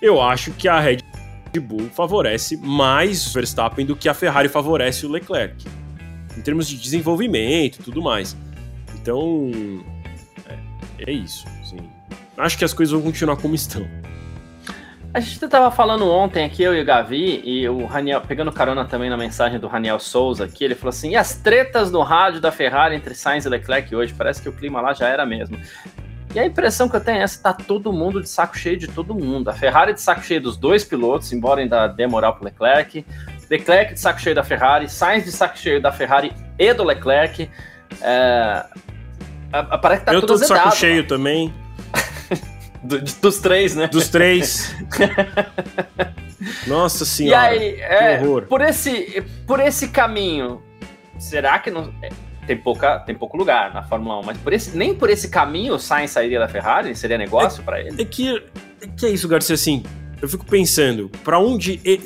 [0.00, 0.98] eu acho que a Red
[1.60, 5.66] Bull favorece mais o Verstappen do que a Ferrari favorece o Leclerc,
[6.36, 8.36] em termos de desenvolvimento e tudo mais.
[8.94, 9.50] Então,
[10.46, 11.46] é, é isso.
[11.60, 11.78] Assim.
[12.36, 13.86] Acho que as coisas vão continuar como estão.
[15.12, 18.84] A gente estava falando ontem aqui, eu e o Gavi, e o Raniel, pegando carona
[18.84, 22.40] também na mensagem do Raniel Souza aqui, ele falou assim: e as tretas no rádio
[22.40, 24.14] da Ferrari entre Sainz e Leclerc hoje?
[24.16, 25.58] Parece que o clima lá já era mesmo.
[26.32, 28.86] E a impressão que eu tenho é essa: tá todo mundo de saco cheio de
[28.86, 29.48] todo mundo.
[29.48, 33.04] A Ferrari de saco cheio dos dois pilotos, embora ainda dê moral pro Leclerc.
[33.50, 37.50] Leclerc de saco cheio da Ferrari, Sainz de saco cheio da Ferrari e do Leclerc.
[38.00, 38.64] É...
[39.82, 41.52] Parece que tá eu tudo tô de saco cheio também.
[42.82, 43.88] Do, dos três, né?
[43.88, 44.74] Dos três.
[46.66, 47.54] Nossa senhora.
[47.54, 50.62] E aí, é, por esse por esse caminho,
[51.18, 52.08] será que não é,
[52.46, 55.74] tem pouca tem pouco lugar na Fórmula 1, mas por esse nem por esse caminho
[55.74, 58.00] o Sainz sairia da Ferrari, seria negócio é, para ele?
[58.00, 58.42] É que
[58.80, 59.82] é que é isso, Garcia, assim,
[60.22, 62.02] eu fico pensando, para onde ele,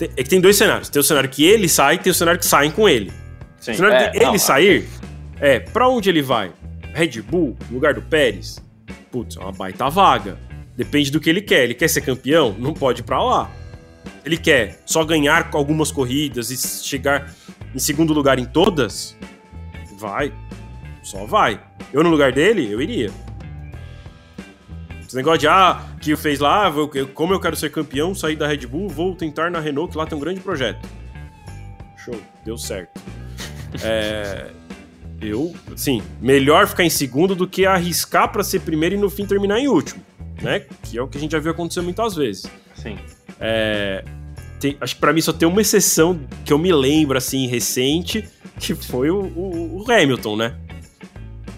[0.00, 0.88] é que tem dois cenários.
[0.88, 3.12] Tem o cenário que ele sai, tem o cenário que saem com ele.
[3.60, 4.88] Sim, o cenário é, de ele não, sair,
[5.40, 6.50] é, para onde ele vai?
[6.92, 8.62] Red Bull, lugar do Pérez?
[9.10, 10.38] Putz, é uma baita vaga.
[10.76, 11.64] Depende do que ele quer.
[11.64, 12.54] Ele quer ser campeão?
[12.58, 13.50] Não pode ir pra lá.
[14.24, 17.32] Ele quer só ganhar algumas corridas e chegar
[17.74, 19.16] em segundo lugar em todas?
[19.98, 20.32] Vai.
[21.02, 21.60] Só vai.
[21.92, 23.10] Eu no lugar dele, eu iria.
[25.06, 28.48] Esse negócio de, ah, que fez lá, eu, como eu quero ser campeão, sair da
[28.48, 30.88] Red Bull, vou tentar na Renault, que lá tem um grande projeto.
[31.96, 33.00] Show, deu certo.
[33.84, 34.50] é,
[35.24, 39.26] eu, sim, melhor ficar em segundo do que arriscar para ser primeiro e no fim
[39.26, 40.02] terminar em último,
[40.42, 40.60] né?
[40.82, 42.46] Que é o que a gente já viu acontecer muitas vezes.
[42.74, 42.96] Sim.
[43.40, 44.04] É,
[44.60, 48.28] tem, acho que para mim só tem uma exceção que eu me lembro, assim, recente,
[48.58, 50.54] que foi o, o, o Hamilton, né?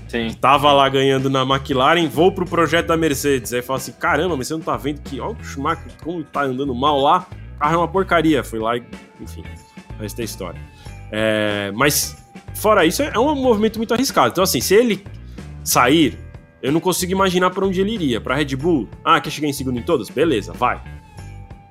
[0.08, 0.32] Sim.
[0.40, 3.52] Tava lá ganhando na McLaren, vou pro projeto da Mercedes.
[3.52, 6.42] Aí fala assim: caramba, mas você não tá vendo que, ó, o Schumacher, como tá
[6.42, 8.42] andando mal lá, o carro é uma porcaria.
[8.42, 8.84] Foi lá e,
[9.20, 9.42] enfim,
[9.98, 10.60] o resto é história.
[11.10, 12.16] É, mas
[12.56, 14.30] fora isso, é um movimento muito arriscado.
[14.30, 15.04] Então, assim, se ele
[15.62, 16.18] sair,
[16.62, 18.20] eu não consigo imaginar para onde ele iria.
[18.20, 18.88] Para Red Bull?
[19.04, 20.08] Ah, quer chegar em segundo em todas?
[20.08, 20.80] Beleza, vai.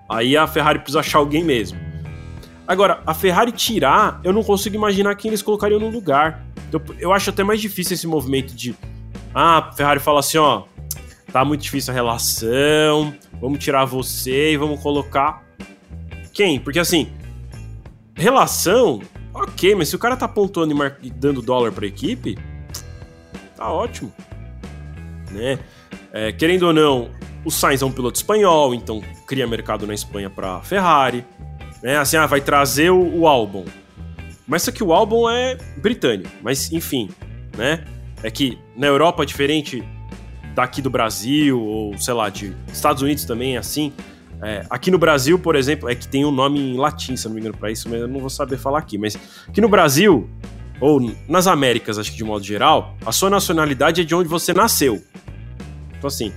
[0.09, 1.77] Aí a Ferrari precisa achar alguém mesmo.
[2.67, 6.45] Agora, a Ferrari tirar, eu não consigo imaginar quem eles colocariam no lugar.
[6.67, 8.75] Então, eu acho até mais difícil esse movimento de.
[9.33, 10.63] Ah, a Ferrari fala assim: ó,
[11.31, 15.43] tá muito difícil a relação, vamos tirar você e vamos colocar.
[16.33, 16.59] Quem?
[16.59, 17.11] Porque assim,
[18.15, 19.01] relação
[19.35, 22.37] Ok, mas se o cara tá pontuando e, e dando dólar pra equipe,
[23.57, 24.13] tá ótimo.
[25.29, 25.59] Né?
[26.13, 27.09] É, querendo ou não,
[27.43, 31.25] o Sainz é um piloto espanhol, então cria mercado na Espanha pra Ferrari.
[31.83, 31.97] Né?
[31.97, 33.65] Assim, ah, vai trazer o, o álbum.
[34.47, 36.31] Mas só que o álbum é britânico.
[36.41, 37.09] Mas, enfim,
[37.57, 37.83] né?
[38.23, 39.83] É que na Europa diferente
[40.55, 43.91] daqui do Brasil, ou sei lá, de Estados Unidos também é assim.
[44.45, 47.33] É, aqui no Brasil, por exemplo, é que tem um nome em latim, se não
[47.33, 48.95] me engano, para isso, mas eu não vou saber falar aqui.
[48.95, 49.17] Mas
[49.47, 50.29] aqui no Brasil,
[50.79, 54.53] ou nas Américas, acho que de modo geral, a sua nacionalidade é de onde você
[54.53, 55.01] nasceu.
[55.97, 56.31] Então, assim,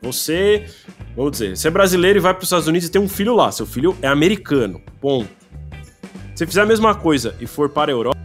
[0.00, 0.70] você,
[1.14, 3.34] vamos dizer, você é brasileiro e vai para os Estados Unidos e tem um filho
[3.34, 3.52] lá.
[3.52, 4.80] Seu filho é americano.
[4.98, 5.28] Ponto.
[6.34, 8.16] Se fizer a mesma coisa e for para a Europa,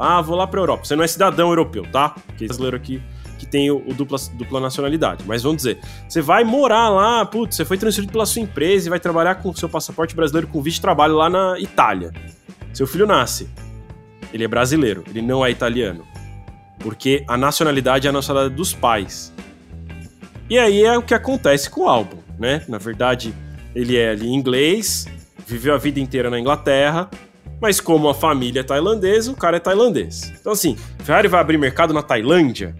[0.00, 0.86] ah, vou lá para a Europa.
[0.86, 2.08] Você não é cidadão europeu, tá?
[2.08, 3.02] Porque brasileiro aqui
[3.46, 5.24] que tem o, o, dupla, dupla nacionalidade.
[5.26, 5.78] Mas vamos dizer,
[6.08, 9.50] você vai morar lá, putz, você foi transferido pela sua empresa e vai trabalhar com
[9.50, 12.12] o seu passaporte brasileiro com visto de trabalho lá na Itália.
[12.74, 13.48] Seu filho nasce.
[14.32, 16.04] ele é brasileiro, ele não é italiano.
[16.80, 19.32] Porque a nacionalidade é a nacionalidade dos pais.
[20.50, 22.62] E aí é o que acontece com o álbum, né?
[22.68, 23.34] Na verdade,
[23.74, 25.06] ele é ali inglês,
[25.46, 27.08] viveu a vida inteira na Inglaterra,
[27.60, 30.32] mas como a família é tailandesa, o cara é tailandês.
[30.38, 32.74] Então assim, Ferrari vai abrir mercado na Tailândia?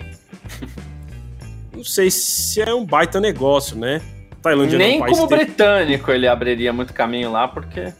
[1.72, 4.00] Não sei se é um baita negócio, né?
[4.42, 7.92] Tailândia Nem é um como britânico ele abriria muito caminho lá, porque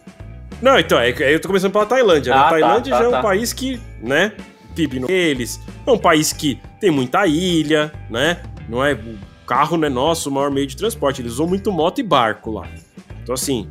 [0.60, 2.32] não, então, é, eu tô começando pela Tailândia.
[2.32, 2.38] Né?
[2.38, 3.22] Ah, a tá, Tailândia tá, tá, já é um tá.
[3.22, 4.32] país que, né,
[4.74, 5.60] PIB eles.
[5.86, 8.38] É um país que tem muita ilha, né?
[8.68, 8.94] Não é.
[8.94, 11.20] O carro não é nosso o maior meio de transporte.
[11.20, 12.66] Eles usam muito moto e barco lá.
[13.22, 13.68] Então, assim,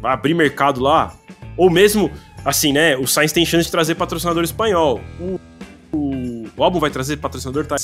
[0.00, 1.14] vai abrir mercado lá.
[1.56, 2.10] Ou mesmo,
[2.44, 2.96] assim, né?
[2.96, 5.00] O Sainz tem chance de trazer patrocinador espanhol.
[5.20, 5.39] O,
[6.60, 7.64] o, álbum vai trazer patrocinador.
[7.66, 7.76] Tá...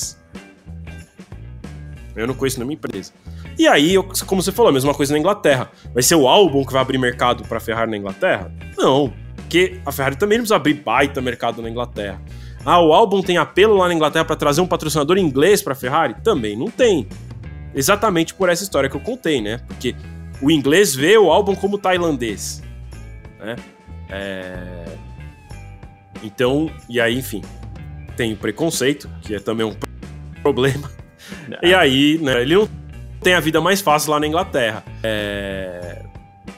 [2.15, 3.13] Eu não conheço nenhuma empresa.
[3.59, 3.95] E aí,
[4.27, 5.71] como você falou, a mesma coisa na Inglaterra.
[5.95, 8.53] Vai ser o álbum que vai abrir mercado para Ferrari na Inglaterra?
[8.77, 12.21] Não, porque a Ferrari também não precisa abrir baita mercado na Inglaterra.
[12.65, 15.77] Ah, o álbum tem apelo lá na Inglaterra para trazer um patrocinador inglês para a
[15.77, 16.15] Ferrari?
[16.23, 17.09] Também não tem.
[17.75, 19.59] Exatamente por essa história que eu contei, né?
[19.67, 19.95] Porque
[20.43, 22.63] o inglês vê o álbum como tailandês,
[23.39, 23.57] né?
[24.11, 24.85] É...
[26.23, 27.43] Então, e aí, enfim,
[28.17, 29.75] tem o preconceito, que é também um
[30.43, 30.91] problema.
[31.61, 32.69] E aí, né, ele não
[33.21, 34.85] tem a vida mais fácil lá na Inglaterra.
[35.03, 36.05] É...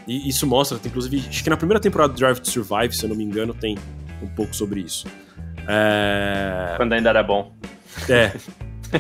[0.07, 3.09] E isso mostra, inclusive, acho que na primeira temporada do Drive to Survive, se eu
[3.09, 3.79] não me engano, tem
[4.23, 5.07] um pouco sobre isso.
[5.67, 6.75] É...
[6.77, 7.55] Quando ainda era bom.
[8.09, 8.33] É.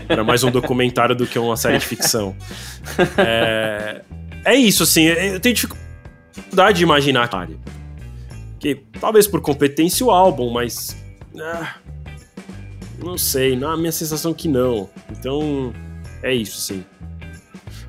[0.08, 2.36] Era mais um documentário do que uma série de ficção.
[3.16, 4.02] É,
[4.44, 7.48] é isso, assim, eu tenho dificuldade de imaginar a
[8.58, 10.96] Que talvez por competência o álbum, mas.
[11.38, 11.74] Ah,
[13.04, 14.88] não sei, na minha sensação que não.
[15.10, 15.72] Então,
[16.22, 16.84] é isso, sim.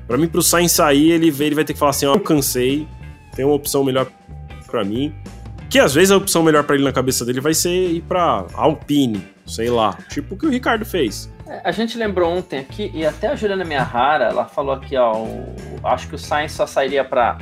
[0.06, 2.86] Para mim, pro Sainz sair, ele, ele vai ter que falar assim: ó, eu cansei,
[3.34, 4.10] tem uma opção melhor
[4.66, 5.14] para mim.
[5.68, 8.44] Que às vezes a opção melhor para ele na cabeça dele vai ser ir pra
[8.54, 9.96] Alpine, sei lá.
[10.08, 11.30] Tipo o que o Ricardo fez.
[11.46, 15.16] É, a gente lembrou ontem aqui, e até a Juliana Rara, ela falou aqui, ó,
[15.16, 15.54] o,
[15.84, 17.38] acho que o Sainz só sairia para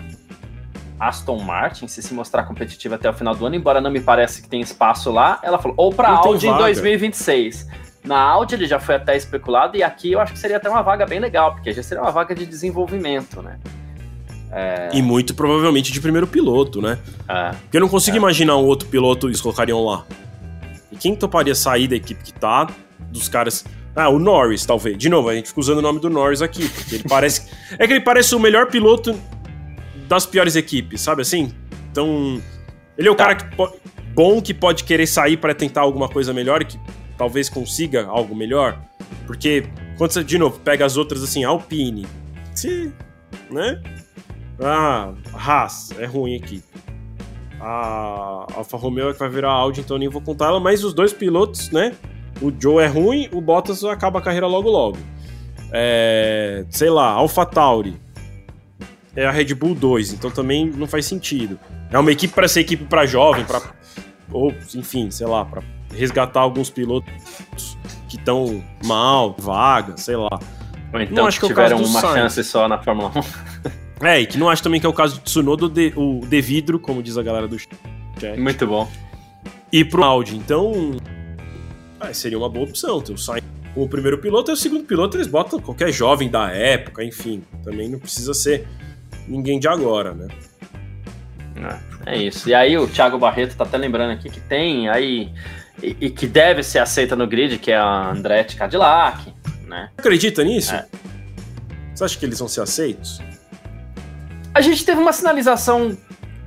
[0.98, 4.42] Aston Martin, se se mostrar competitivo até o final do ano, embora não me parece
[4.42, 5.40] que tem espaço lá.
[5.42, 7.68] Ela falou, ou para Audi em 2026.
[8.04, 10.82] Na Audi ele já foi até especulado, e aqui eu acho que seria até uma
[10.82, 13.58] vaga bem legal, porque já seria uma vaga de desenvolvimento, né?
[14.50, 14.88] É...
[14.94, 16.98] E muito provavelmente de primeiro piloto, né?
[17.28, 18.18] É, porque eu não consigo é.
[18.18, 20.04] imaginar um outro piloto eles colocariam lá.
[20.90, 22.66] E quem toparia sair da equipe que tá,
[23.10, 23.64] dos caras.
[23.94, 24.96] Ah, o Norris, talvez.
[24.96, 27.50] De novo, a gente fica usando o nome do Norris aqui, porque ele parece.
[27.78, 29.14] é que ele parece o melhor piloto
[30.08, 31.52] das piores equipes, sabe assim?
[31.90, 32.40] Então.
[32.96, 33.26] Ele é o tá.
[33.26, 33.56] cara que
[34.12, 36.80] bom que pode querer sair para tentar alguma coisa melhor e que
[37.16, 38.80] talvez consiga algo melhor.
[39.26, 42.04] Porque quando você, de novo, pega as outras assim, Alpine,
[42.52, 42.92] se,
[43.48, 43.80] né?
[44.60, 46.64] Ah, Haas, é ruim aqui.
[47.60, 50.92] A Alfa Romeo é que vai virar Audi, então nem vou contar ela, mas os
[50.92, 51.94] dois pilotos, né?
[52.40, 54.98] O Joe é ruim, o Bottas acaba a carreira logo logo.
[55.72, 58.07] É, sei lá, Alpha Tauri
[59.18, 61.58] é a Red Bull 2, então também não faz sentido.
[61.90, 63.60] É uma equipe para ser equipe para jovem, para
[64.30, 65.60] ou enfim, sei lá, para
[65.92, 67.12] resgatar alguns pilotos
[68.08, 70.38] que estão mal, vaga, sei lá.
[70.92, 72.14] Ou então não acho que, que tiveram é uma Sainz.
[72.14, 73.10] chance só na Fórmula
[74.00, 74.06] 1.
[74.06, 75.66] é, e que não acho também que é o caso de Tsunoda,
[75.96, 77.76] o de vidro, como diz a galera do chat.
[78.38, 78.88] Muito bom.
[79.72, 80.96] E pro Audi, então
[82.00, 83.00] é, seria uma boa opção.
[83.00, 83.44] Ter o Sainz
[83.74, 87.42] como o primeiro piloto e o segundo piloto eles botam qualquer jovem da época, enfim.
[87.64, 88.64] Também não precisa ser
[89.28, 90.28] ninguém de agora, né?
[92.06, 92.48] É, é isso.
[92.48, 95.32] E aí o Thiago Barreto tá até lembrando aqui que tem aí
[95.82, 99.32] e, e, que deve ser aceita no grid, que é a Andretti Cadillac,
[99.66, 99.90] né?
[99.96, 100.74] Acredita nisso?
[100.74, 100.86] É.
[101.94, 103.20] Você acha que eles vão ser aceitos?
[104.54, 105.96] A gente teve uma sinalização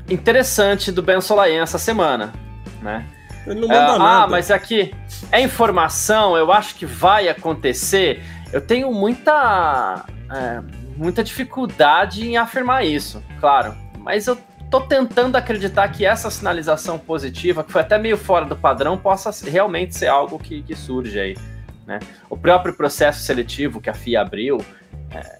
[0.09, 2.33] interessante do Ben Solayen essa semana,
[2.81, 3.05] né?
[3.45, 4.23] Ele não manda é, nada.
[4.23, 4.93] Ah, mas aqui
[5.31, 8.21] é informação, eu acho que vai acontecer.
[8.51, 10.61] Eu tenho muita, é,
[10.95, 13.75] muita dificuldade em afirmar isso, claro.
[13.99, 14.37] Mas eu
[14.69, 19.31] tô tentando acreditar que essa sinalização positiva, que foi até meio fora do padrão, possa
[19.49, 21.37] realmente ser algo que, que surge aí.
[21.85, 21.99] Né?
[22.29, 24.63] O próprio processo seletivo que a FIA abriu
[25.11, 25.39] é,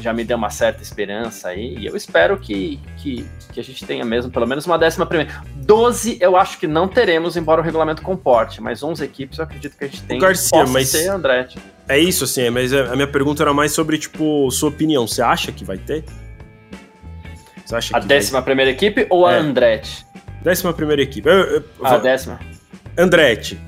[0.00, 3.84] já me deu uma certa esperança aí, e eu espero que, que, que a gente
[3.84, 5.42] tenha mesmo pelo menos uma décima primeira.
[5.56, 9.76] 12 eu acho que não teremos, embora o regulamento comporte, mas 11 equipes eu acredito
[9.76, 10.18] que a gente tem.
[10.18, 11.58] O Garcia, mas ser Andretti.
[11.88, 15.06] É isso, assim, mas a minha pergunta era mais sobre, tipo, sua opinião.
[15.06, 16.04] Você acha que vai ter?
[17.64, 18.44] Você acha a décima vai...
[18.44, 19.36] primeira equipe ou é.
[19.36, 20.06] a Andretti?
[20.42, 21.28] Décima primeira equipe.
[21.28, 22.00] Eu, eu, a vou...
[22.00, 22.38] décima.
[22.96, 23.58] Andretti.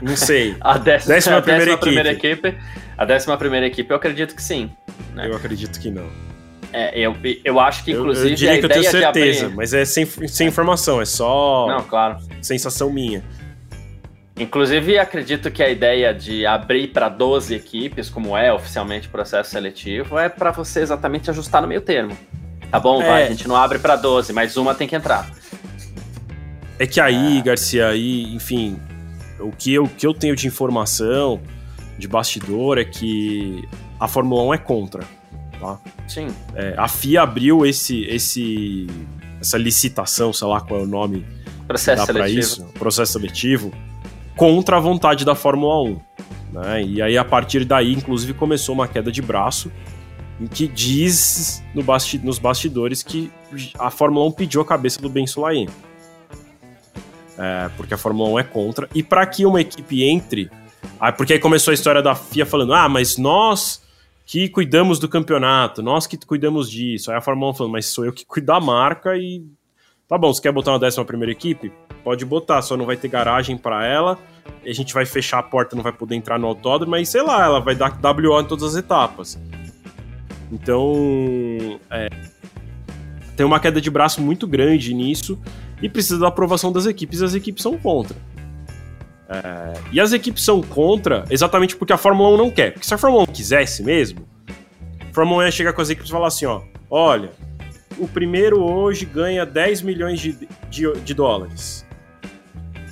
[0.00, 0.56] Não sei.
[0.62, 2.02] a décima, décima, a primeira, décima equipe.
[2.02, 2.58] primeira, equipe.
[2.96, 4.70] A décima primeira equipe, eu acredito que sim.
[5.14, 5.28] Né?
[5.28, 6.08] Eu acredito que não.
[6.72, 9.56] É, eu, eu acho que, inclusive, eu, eu diria a que eu tenho certeza, abrir...
[9.56, 12.18] mas é sem, sem informação, é só Não, claro.
[12.40, 13.24] sensação minha.
[14.40, 19.50] Inclusive, acredito que a ideia de abrir para 12 equipes, como é oficialmente o processo
[19.50, 22.16] seletivo, é para você exatamente ajustar no meio termo.
[22.70, 23.06] Tá bom, É.
[23.06, 25.30] vai, a gente não abre para 12, mas uma tem que entrar.
[26.78, 28.80] É que aí, Garcia, aí, enfim,
[29.38, 31.38] o que, eu, o que eu tenho de informação
[31.98, 33.68] de bastidor é que
[33.98, 35.02] a Fórmula 1 é contra.
[35.60, 35.78] Tá?
[36.08, 36.28] Sim.
[36.54, 38.86] É, a FIA abriu esse, esse,
[39.38, 41.26] essa licitação, sei lá qual é o nome
[41.68, 42.38] Processo seletivo.
[42.40, 43.70] isso, processo seletivo,
[44.36, 46.00] contra a vontade da Fórmula 1.
[46.52, 46.82] Né?
[46.84, 49.70] E aí, a partir daí, inclusive, começou uma queda de braço
[50.40, 53.30] em que diz no basti nos bastidores que
[53.78, 55.68] a Fórmula 1 pediu a cabeça do Ben Sulaim.
[57.38, 58.88] É, porque a Fórmula 1 é contra.
[58.94, 60.50] E para que uma equipe entre.
[60.98, 63.82] Ah, porque aí começou a história da FIA falando: ah, mas nós
[64.26, 67.10] que cuidamos do campeonato, nós que cuidamos disso.
[67.10, 69.44] Aí a Fórmula 1 falando: mas sou eu que cuido da marca e.
[70.10, 71.72] Tá bom, você quer botar uma décima primeira equipe?
[72.02, 74.18] Pode botar, só não vai ter garagem para ela.
[74.66, 77.44] A gente vai fechar a porta, não vai poder entrar no autódromo, mas sei lá,
[77.44, 79.38] ela vai dar WO em todas as etapas.
[80.50, 82.08] Então, é,
[83.36, 85.38] tem uma queda de braço muito grande nisso
[85.80, 88.16] e precisa da aprovação das equipes e as equipes são contra.
[89.28, 92.72] É, e as equipes são contra exatamente porque a Fórmula 1 não quer.
[92.72, 94.26] Porque se a Fórmula 1 quisesse mesmo,
[95.08, 97.30] a Fórmula 1 ia chegar com as equipes e falar assim: ó, olha,
[98.00, 101.86] o primeiro hoje ganha 10 milhões de, de, de dólares.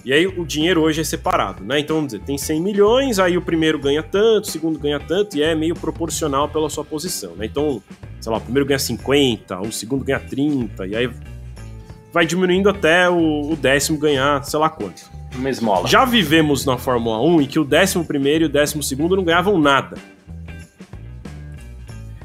[0.04, 1.80] E aí o dinheiro hoje é separado, né?
[1.80, 5.36] Então, vamos dizer, tem 100 milhões, aí o primeiro ganha tanto, o segundo ganha tanto,
[5.36, 7.44] e é meio proporcional pela sua posição, né?
[7.44, 7.82] Então,
[8.20, 11.10] sei lá, o primeiro ganha 50, o segundo ganha 30, e aí
[12.12, 15.02] vai diminuindo até o, o décimo ganhar, sei lá quanto.
[15.34, 15.86] Uma esmola.
[15.86, 19.24] Já vivemos na Fórmula 1 em que o décimo primeiro e o décimo segundo não
[19.24, 19.98] ganhavam nada.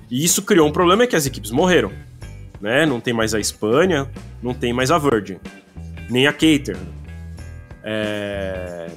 [0.09, 1.91] E isso criou um problema é que as equipes morreram.
[2.63, 2.85] Né?
[2.85, 4.09] Não tem mais a Espanha,
[4.41, 5.37] não tem mais a Virgin,
[6.09, 6.77] nem a Cater.
[7.83, 8.87] É...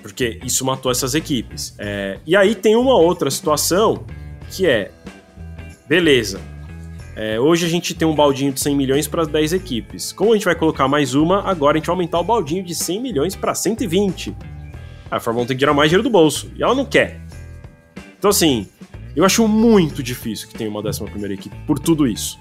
[0.00, 1.74] Porque isso matou essas equipes.
[1.78, 4.06] É, E aí tem uma outra situação
[4.50, 4.90] que é:
[5.86, 6.40] beleza,
[7.14, 10.12] é, hoje a gente tem um baldinho de 100 milhões para 10 equipes.
[10.12, 12.74] Como a gente vai colocar mais uma, agora a gente vai aumentar o baldinho de
[12.74, 14.34] 100 milhões para 120.
[15.10, 16.50] A Fórmula 1 tem que tirar mais dinheiro do bolso.
[16.56, 17.20] E ela não quer.
[18.18, 18.66] Então, assim,
[19.14, 22.38] eu acho muito difícil que tenha uma 11 primeira equipe por tudo isso.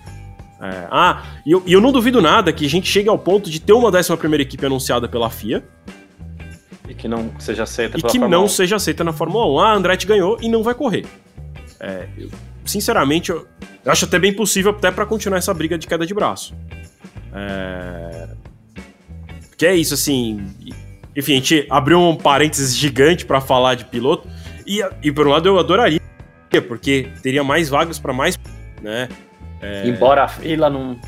[0.61, 3.49] É, ah, e eu, e eu não duvido nada que a gente chegue ao ponto
[3.49, 5.63] de ter uma 11 primeira equipe anunciada pela FIA
[6.87, 8.47] E que não seja aceita e que Fórmula não 1.
[8.49, 9.59] seja aceita na Fórmula 1.
[9.59, 11.05] Ah, Andretti ganhou e não vai correr.
[11.79, 12.29] É, eu-
[12.63, 13.47] sinceramente, eu,
[13.83, 16.53] eu acho até bem possível até para continuar essa briga de queda de braço.
[17.33, 18.27] É,
[19.49, 20.45] porque é isso, assim.
[21.15, 24.27] Enfim, a gente abriu um parênteses gigante para falar de piloto.
[24.67, 25.99] E, e por um lado eu adoraria,
[26.59, 28.37] porque teria mais vagas para mais.
[28.81, 29.07] Né?
[29.85, 30.99] Embora a fila não,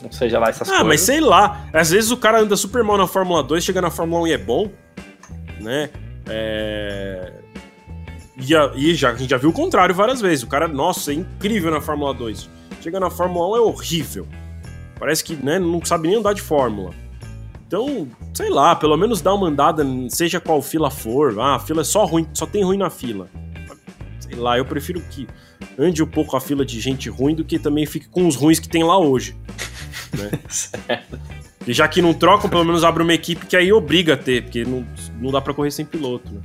[0.00, 0.86] não seja lá essas Ah, coisas.
[0.86, 1.66] mas sei lá.
[1.72, 4.32] Às vezes o cara anda super mal na Fórmula 2, chega na Fórmula 1 e
[4.32, 4.70] é bom,
[5.60, 5.90] né?
[6.28, 7.32] É...
[8.36, 10.42] E, a- e já, a gente já viu o contrário várias vezes.
[10.44, 12.48] O cara, nossa, é incrível na Fórmula 2.
[12.80, 14.26] Chega na Fórmula 1 é horrível.
[14.98, 16.92] Parece que né, não sabe nem andar de Fórmula.
[17.66, 21.38] Então, sei lá, pelo menos dá uma andada, seja qual fila for.
[21.40, 23.28] Ah, a fila é só ruim, só tem ruim na fila.
[24.34, 25.26] Lá, eu prefiro que
[25.78, 28.58] ande um pouco a fila de gente ruim do que também fique com os ruins
[28.58, 29.36] que tem lá hoje.
[31.66, 34.42] E já que não trocam, pelo menos abre uma equipe que aí obriga a ter,
[34.42, 34.86] porque não,
[35.18, 36.42] não dá pra correr sem piloto, né?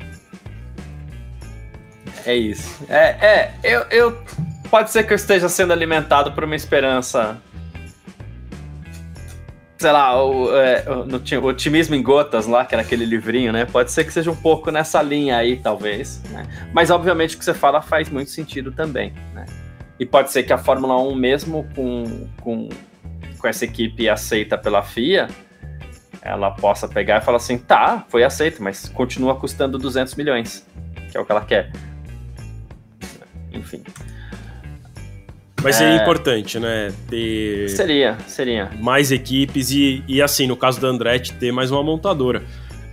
[2.25, 2.85] É isso.
[2.87, 4.23] É, é eu, eu.
[4.69, 7.37] Pode ser que eu esteja sendo alimentado por uma esperança.
[9.79, 13.63] Sei lá, o, é, o- Otimismo em Gotas lá, que era aquele livrinho, né?
[13.65, 16.21] Pode ser que seja um pouco nessa linha aí, talvez.
[16.31, 16.45] né?
[16.73, 19.45] Mas, obviamente, o que você fala faz muito sentido também, né?
[19.97, 22.67] E pode ser que a Fórmula 1, mesmo com, com,
[23.37, 25.29] com essa equipe aceita pela FIA,
[26.21, 30.67] ela possa pegar e falar assim: tá, foi aceito, mas continua custando 200 milhões,
[31.09, 31.71] que é o que ela quer.
[33.53, 33.81] Enfim.
[35.63, 36.01] Mas seria É.
[36.01, 36.93] importante, né?
[37.09, 38.69] Ter Seria, seria.
[38.79, 42.43] mais equipes e, e, assim, no caso da Andretti, ter mais uma montadora.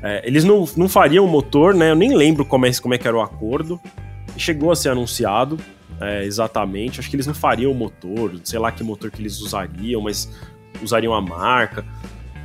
[0.03, 1.91] É, eles não, não fariam o motor, né?
[1.91, 3.81] Eu nem lembro como é, como é que era o acordo.
[4.37, 5.59] Chegou a ser anunciado
[6.01, 7.01] é, exatamente.
[7.01, 10.31] Acho que eles não fariam o motor, sei lá que motor que eles usariam, mas
[10.83, 11.85] usariam a marca.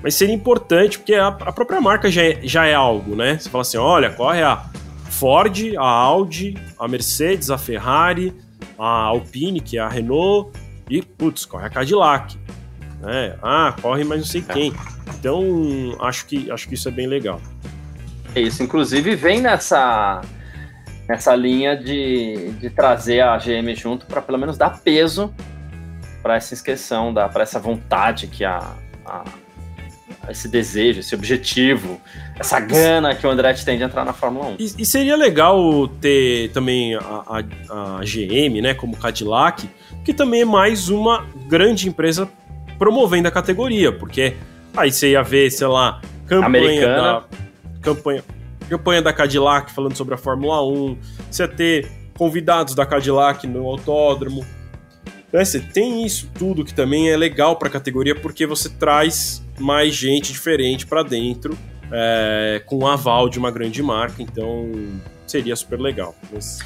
[0.02, 3.38] Mas seria importante, porque a, a própria marca já é, já é algo, né?
[3.38, 4.64] Você fala assim: olha, corre a
[5.10, 8.34] Ford, a Audi, a Mercedes, a Ferrari,
[8.82, 10.58] a Alpine, que é a Renault,
[10.90, 12.36] e, putz, corre a Cadillac.
[13.00, 13.38] Né?
[13.42, 14.74] Ah, corre mais não sei quem.
[15.20, 17.40] Então, acho que, acho que isso é bem legal.
[18.34, 18.64] É isso.
[18.64, 20.22] Inclusive, vem nessa.
[21.08, 25.32] nessa linha de, de trazer a GM junto para pelo menos dar peso
[26.24, 28.76] para essa inscrição, para essa vontade que a,
[29.06, 29.24] a,
[30.30, 32.00] esse desejo, esse objetivo,
[32.38, 34.56] essa gana que o Andretti tem de entrar na Fórmula 1.
[34.60, 39.70] E, e seria legal ter também a, a, a, GM, né, como Cadillac,
[40.06, 42.30] que também é mais uma grande empresa
[42.78, 44.36] promovendo a categoria, porque
[44.76, 46.96] aí você ia ver, sei lá, campanha Americana.
[47.02, 47.24] da
[47.82, 48.24] campanha,
[48.70, 50.98] campanha da Cadillac falando sobre a Fórmula 1,
[51.30, 54.46] você ia ter convidados da Cadillac no autódromo.
[55.32, 55.44] Né?
[55.44, 59.96] Você tem isso tudo que também é legal para a categoria porque você traz mais
[59.96, 61.58] gente diferente para dentro
[61.92, 64.72] é, com o aval de uma grande marca, então
[65.28, 66.16] seria super legal.
[66.32, 66.60] Mas,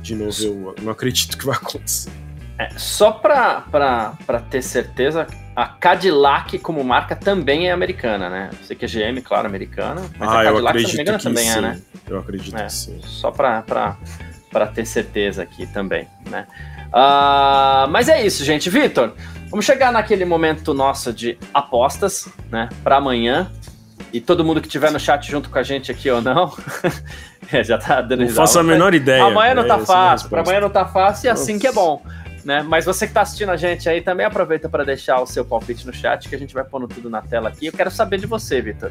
[0.00, 2.10] de novo, eu não acredito que vai acontecer.
[2.58, 5.26] É, só para ter certeza,
[5.56, 8.50] a Cadillac como marca também é americana, né?
[8.52, 11.48] Eu sei que a GM, claro, americana, mas ah, a Cadillac, não me engano, também
[11.48, 11.58] é, sim.
[11.58, 11.80] é, né?
[12.06, 13.00] Eu acredito é, que sim.
[13.02, 16.46] Só para ter certeza aqui também, né?
[16.88, 18.68] Uh, mas é isso, gente.
[18.68, 19.14] Vitor,
[19.52, 22.70] vamos chegar naquele momento nosso de apostas, né?
[22.82, 23.52] Para amanhã.
[24.10, 26.54] E todo mundo que estiver no chat junto com a gente aqui ou não,
[27.62, 28.40] já tá dando risada.
[28.40, 29.24] Não faço a menor ideia.
[29.24, 32.02] Amanhã não tá é fácil, para amanhã não tá fácil e assim que é bom.
[32.44, 32.62] Né?
[32.62, 35.86] Mas você que está assistindo a gente aí também aproveita para deixar o seu palpite
[35.86, 37.66] no chat que a gente vai pondo tudo na tela aqui.
[37.66, 38.90] Eu quero saber de você, Vitor.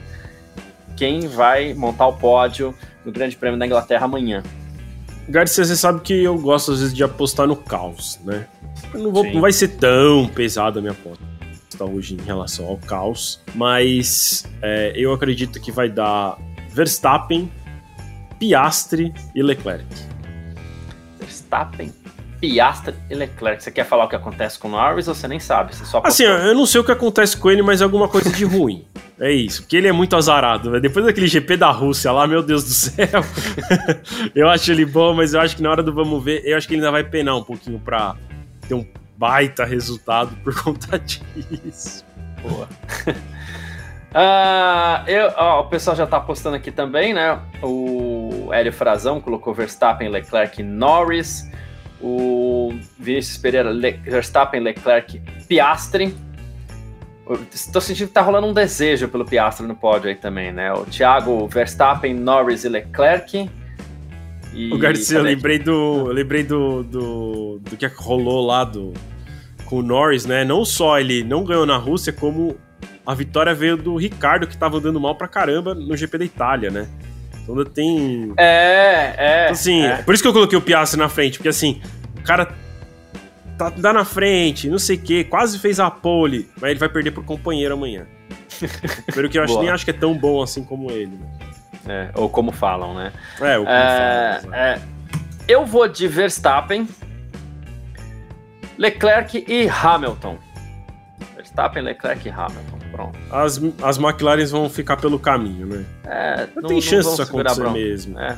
[0.95, 4.41] Quem vai montar o pódio no Grande Prêmio da Inglaterra amanhã?
[5.29, 8.47] Garcia, você sabe que eu gosto às vezes de apostar no caos, né?
[8.93, 11.23] Não, vou, não vai ser tão pesada a minha aposta
[11.79, 16.37] hoje em relação ao caos, mas é, eu acredito que vai dar
[16.69, 17.51] Verstappen,
[18.39, 19.85] Piastre e Leclerc.
[21.19, 21.91] Verstappen,
[22.39, 23.63] Piastre e Leclerc.
[23.63, 25.75] Você quer falar o que acontece com o Norris ou você nem sabe?
[25.75, 28.29] Você só assim, eu não sei o que acontece com ele, mas é alguma coisa
[28.31, 28.85] de ruim.
[29.21, 30.71] É isso, porque ele é muito azarado.
[30.71, 30.79] Né?
[30.79, 33.23] Depois daquele GP da Rússia lá, meu Deus do céu.
[34.33, 36.67] eu acho ele bom, mas eu acho que na hora do vamos ver, eu acho
[36.67, 38.15] que ele ainda vai penar um pouquinho pra
[38.67, 38.83] ter um
[39.15, 42.03] baita resultado por conta disso.
[42.41, 42.67] Boa.
[44.09, 47.39] Uh, eu, ó, o pessoal já tá postando aqui também, né?
[47.61, 51.47] O Hélio Frazão colocou Verstappen, Leclerc Norris
[52.01, 56.15] o Vinícius Pereira, Le Verstappen, Leclerc, Piastre.
[57.53, 60.71] Estou sentindo que tá rolando um desejo pelo Piastre no pódio aí também, né?
[60.73, 63.49] O Thiago, Verstappen, Norris e Leclerc.
[64.53, 64.73] E...
[64.73, 66.07] O Garcia, eu lembrei do.
[66.07, 68.93] Eu lembrei do, do, do que rolou lá do,
[69.65, 70.43] com o Norris, né?
[70.43, 72.57] Não só ele não ganhou na Rússia, como
[73.05, 76.69] a vitória veio do Ricardo, que tava andando mal pra caramba no GP da Itália,
[76.69, 76.87] né?
[77.43, 78.33] Então tem.
[78.37, 79.43] É, é.
[79.43, 79.97] Então, assim, é.
[79.97, 81.81] por isso que eu coloquei o Piastri na frente, porque assim,
[82.17, 82.45] o cara
[83.61, 86.89] tá, tá na frente, não sei o quê, quase fez a pole, mas ele vai
[86.89, 88.07] perder pro companheiro amanhã.
[89.13, 91.17] Pelo que eu acho, nem acho que é tão bom assim como ele.
[91.85, 92.09] Né?
[92.13, 93.11] É, ou como falam, né?
[93.39, 94.55] É, ou como é, falam.
[94.55, 94.81] É.
[95.47, 96.87] Eu vou de Verstappen,
[98.77, 100.37] Leclerc e Hamilton.
[101.35, 102.79] Verstappen, Leclerc e Hamilton.
[102.91, 103.17] Pronto.
[103.31, 105.85] As, as McLarens vão ficar pelo caminho, né?
[106.05, 108.19] É, não, não tem chance disso acontecer mesmo.
[108.19, 108.37] É.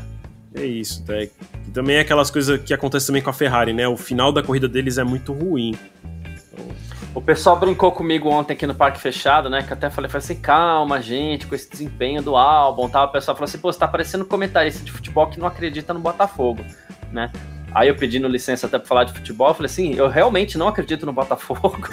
[0.55, 1.21] É isso, tá?
[1.21, 1.31] E
[1.73, 3.87] também é aquelas coisas que acontecem também com a Ferrari, né?
[3.87, 5.75] O final da corrida deles é muito ruim.
[7.15, 9.63] O pessoal brincou comigo ontem aqui no Parque Fechado, né?
[9.63, 13.05] Que até falei, falei assim, calma, gente, com esse desempenho do álbum, tal.
[13.05, 15.99] O pessoal falou assim, pô, você tá parecendo comentarista de futebol que não acredita no
[15.99, 16.63] Botafogo,
[17.11, 17.31] né?
[17.73, 20.67] Aí eu pedindo licença até para falar de futebol, eu falei assim, eu realmente não
[20.67, 21.89] acredito no Botafogo.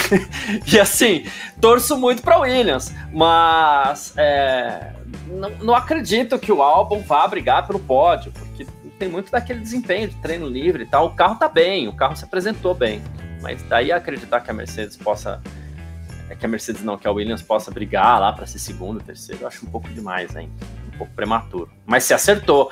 [0.66, 1.26] e assim,
[1.60, 4.92] torço muito para Williams, mas é,
[5.26, 8.66] não, não, acredito que o álbum vá brigar pelo pódio, porque
[8.98, 11.06] tem muito daquele desempenho de treino livre e tal.
[11.06, 13.02] O carro tá bem, o carro se apresentou bem,
[13.40, 15.40] mas daí acreditar que a Mercedes possa
[16.28, 19.42] é que a Mercedes não, que a Williams possa brigar lá para ser segundo, terceiro,
[19.42, 20.52] eu acho um pouco demais ainda,
[20.94, 21.68] um pouco prematuro.
[21.84, 22.70] Mas se acertou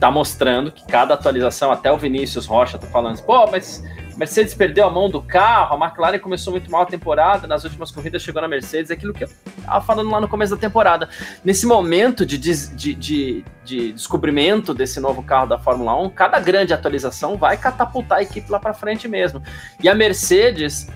[0.00, 3.84] tá mostrando que cada atualização, até o Vinícius Rocha tá falando, pô, mas
[4.20, 7.90] Mercedes perdeu a mão do carro, a McLaren começou muito mal a temporada, nas últimas
[7.90, 9.30] corridas chegou na Mercedes, é aquilo que eu
[9.64, 11.08] tava falando lá no começo da temporada.
[11.42, 16.74] Nesse momento de, de, de, de descobrimento desse novo carro da Fórmula 1, cada grande
[16.74, 19.42] atualização vai catapultar a equipe lá para frente mesmo.
[19.82, 20.86] E a Mercedes,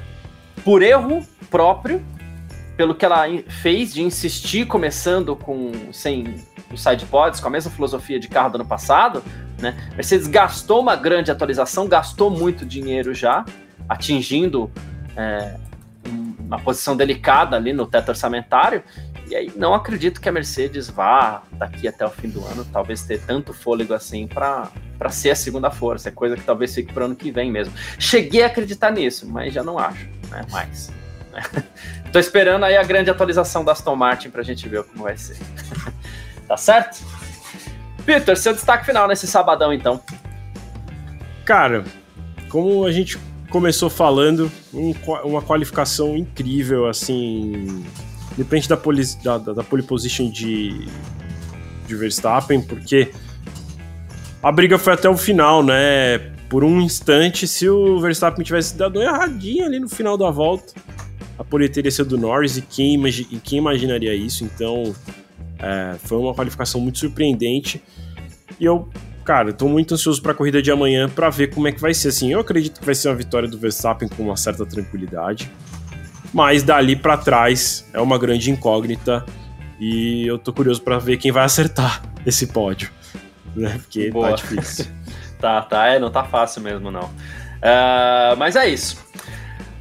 [0.62, 2.04] por erro próprio,
[2.76, 6.44] pelo que ela fez de insistir começando com sem
[6.74, 9.22] os sidepods, com a mesma filosofia de carro do ano passado,
[9.58, 9.76] né?
[9.94, 13.44] Mercedes gastou uma grande atualização, gastou muito dinheiro já,
[13.88, 14.70] atingindo
[15.16, 15.56] é,
[16.38, 18.82] uma posição delicada ali no teto orçamentário.
[19.28, 23.02] E aí não acredito que a Mercedes vá daqui até o fim do ano, talvez
[23.02, 26.92] ter tanto fôlego assim para para ser a segunda força, é coisa que talvez fique
[26.92, 27.74] para o ano que vem mesmo.
[27.98, 30.46] Cheguei a acreditar nisso, mas já não acho, né?
[30.50, 30.90] Mais.
[32.12, 35.16] Tô esperando aí a grande atualização da Aston Martin para a gente ver como vai
[35.16, 35.36] ser.
[36.54, 37.02] Tá certo?
[38.06, 40.00] Peter, seu destaque final nesse sabadão, então.
[41.44, 41.84] Cara,
[42.48, 43.18] como a gente
[43.50, 44.94] começou falando, um,
[45.24, 47.84] uma qualificação incrível, assim,
[48.36, 50.86] depende da pole, da, da, pole position de,
[51.88, 53.10] de Verstappen, porque
[54.40, 56.18] a briga foi até o final, né?
[56.48, 60.72] Por um instante, se o Verstappen tivesse dado uma erradinha ali no final da volta,
[61.36, 64.44] a pole teria sido do Norris, e quem, e quem imaginaria isso?
[64.44, 64.94] Então,
[65.58, 67.82] é, foi uma qualificação muito surpreendente.
[68.58, 68.88] E eu
[69.24, 71.94] cara, tô muito ansioso para a corrida de amanhã para ver como é que vai
[71.94, 72.08] ser.
[72.08, 75.50] Assim, eu acredito que vai ser uma vitória do Verstappen com uma certa tranquilidade,
[76.32, 79.24] mas dali para trás é uma grande incógnita
[79.80, 82.90] e eu tô curioso para ver quem vai acertar esse pódio,
[83.56, 83.78] né?
[83.78, 84.28] Porque tá Boa.
[84.30, 84.86] tá difícil.
[85.40, 87.04] tá, tá, é, não tá fácil mesmo não.
[87.06, 89.03] Uh, mas é isso.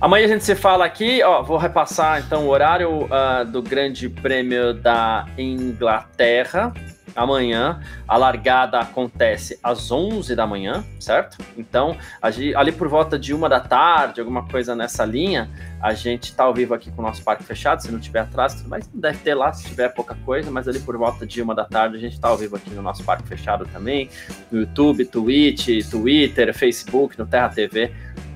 [0.04, 4.10] Amanhã a gente se fala aqui, ó, vou repassar então o horário uh, do Grande
[4.10, 6.74] Prêmio da Inglaterra
[7.16, 7.80] amanhã.
[8.06, 11.38] A largada acontece às 11 da manhã, certo?
[11.58, 15.50] Então, ali por volta de uma da tarde, alguma coisa nessa linha,
[15.82, 17.82] a gente está ao vivo aqui com o nosso parque fechado.
[17.82, 20.52] Se não tiver atraso, mas deve ter lá se tiver pouca coisa.
[20.52, 22.82] Mas ali por volta de uma da tarde, a gente está ao vivo aqui no
[22.82, 24.10] nosso parque fechado também,
[24.52, 27.90] no YouTube, Twitch, Twitter, Facebook, no Terra TV,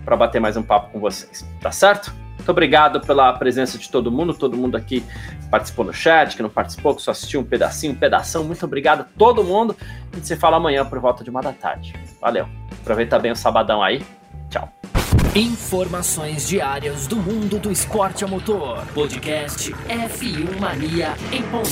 [0.07, 2.15] para bater mais um papo com vocês, tá certo?
[2.37, 5.03] Muito obrigado pela presença de todo mundo, todo mundo aqui
[5.51, 8.45] participou no chat, que não participou, que só assistiu um pedacinho, um pedação.
[8.45, 9.75] Muito obrigado a todo mundo.
[10.13, 11.93] A gente se fala amanhã por volta de uma da tarde.
[12.21, 12.47] Valeu.
[12.79, 14.01] Aproveita bem o sabadão aí.
[14.49, 14.71] Tchau.
[15.35, 18.85] Informações diárias do mundo do esporte a motor.
[18.93, 21.67] Podcast F1 Mania em ponto.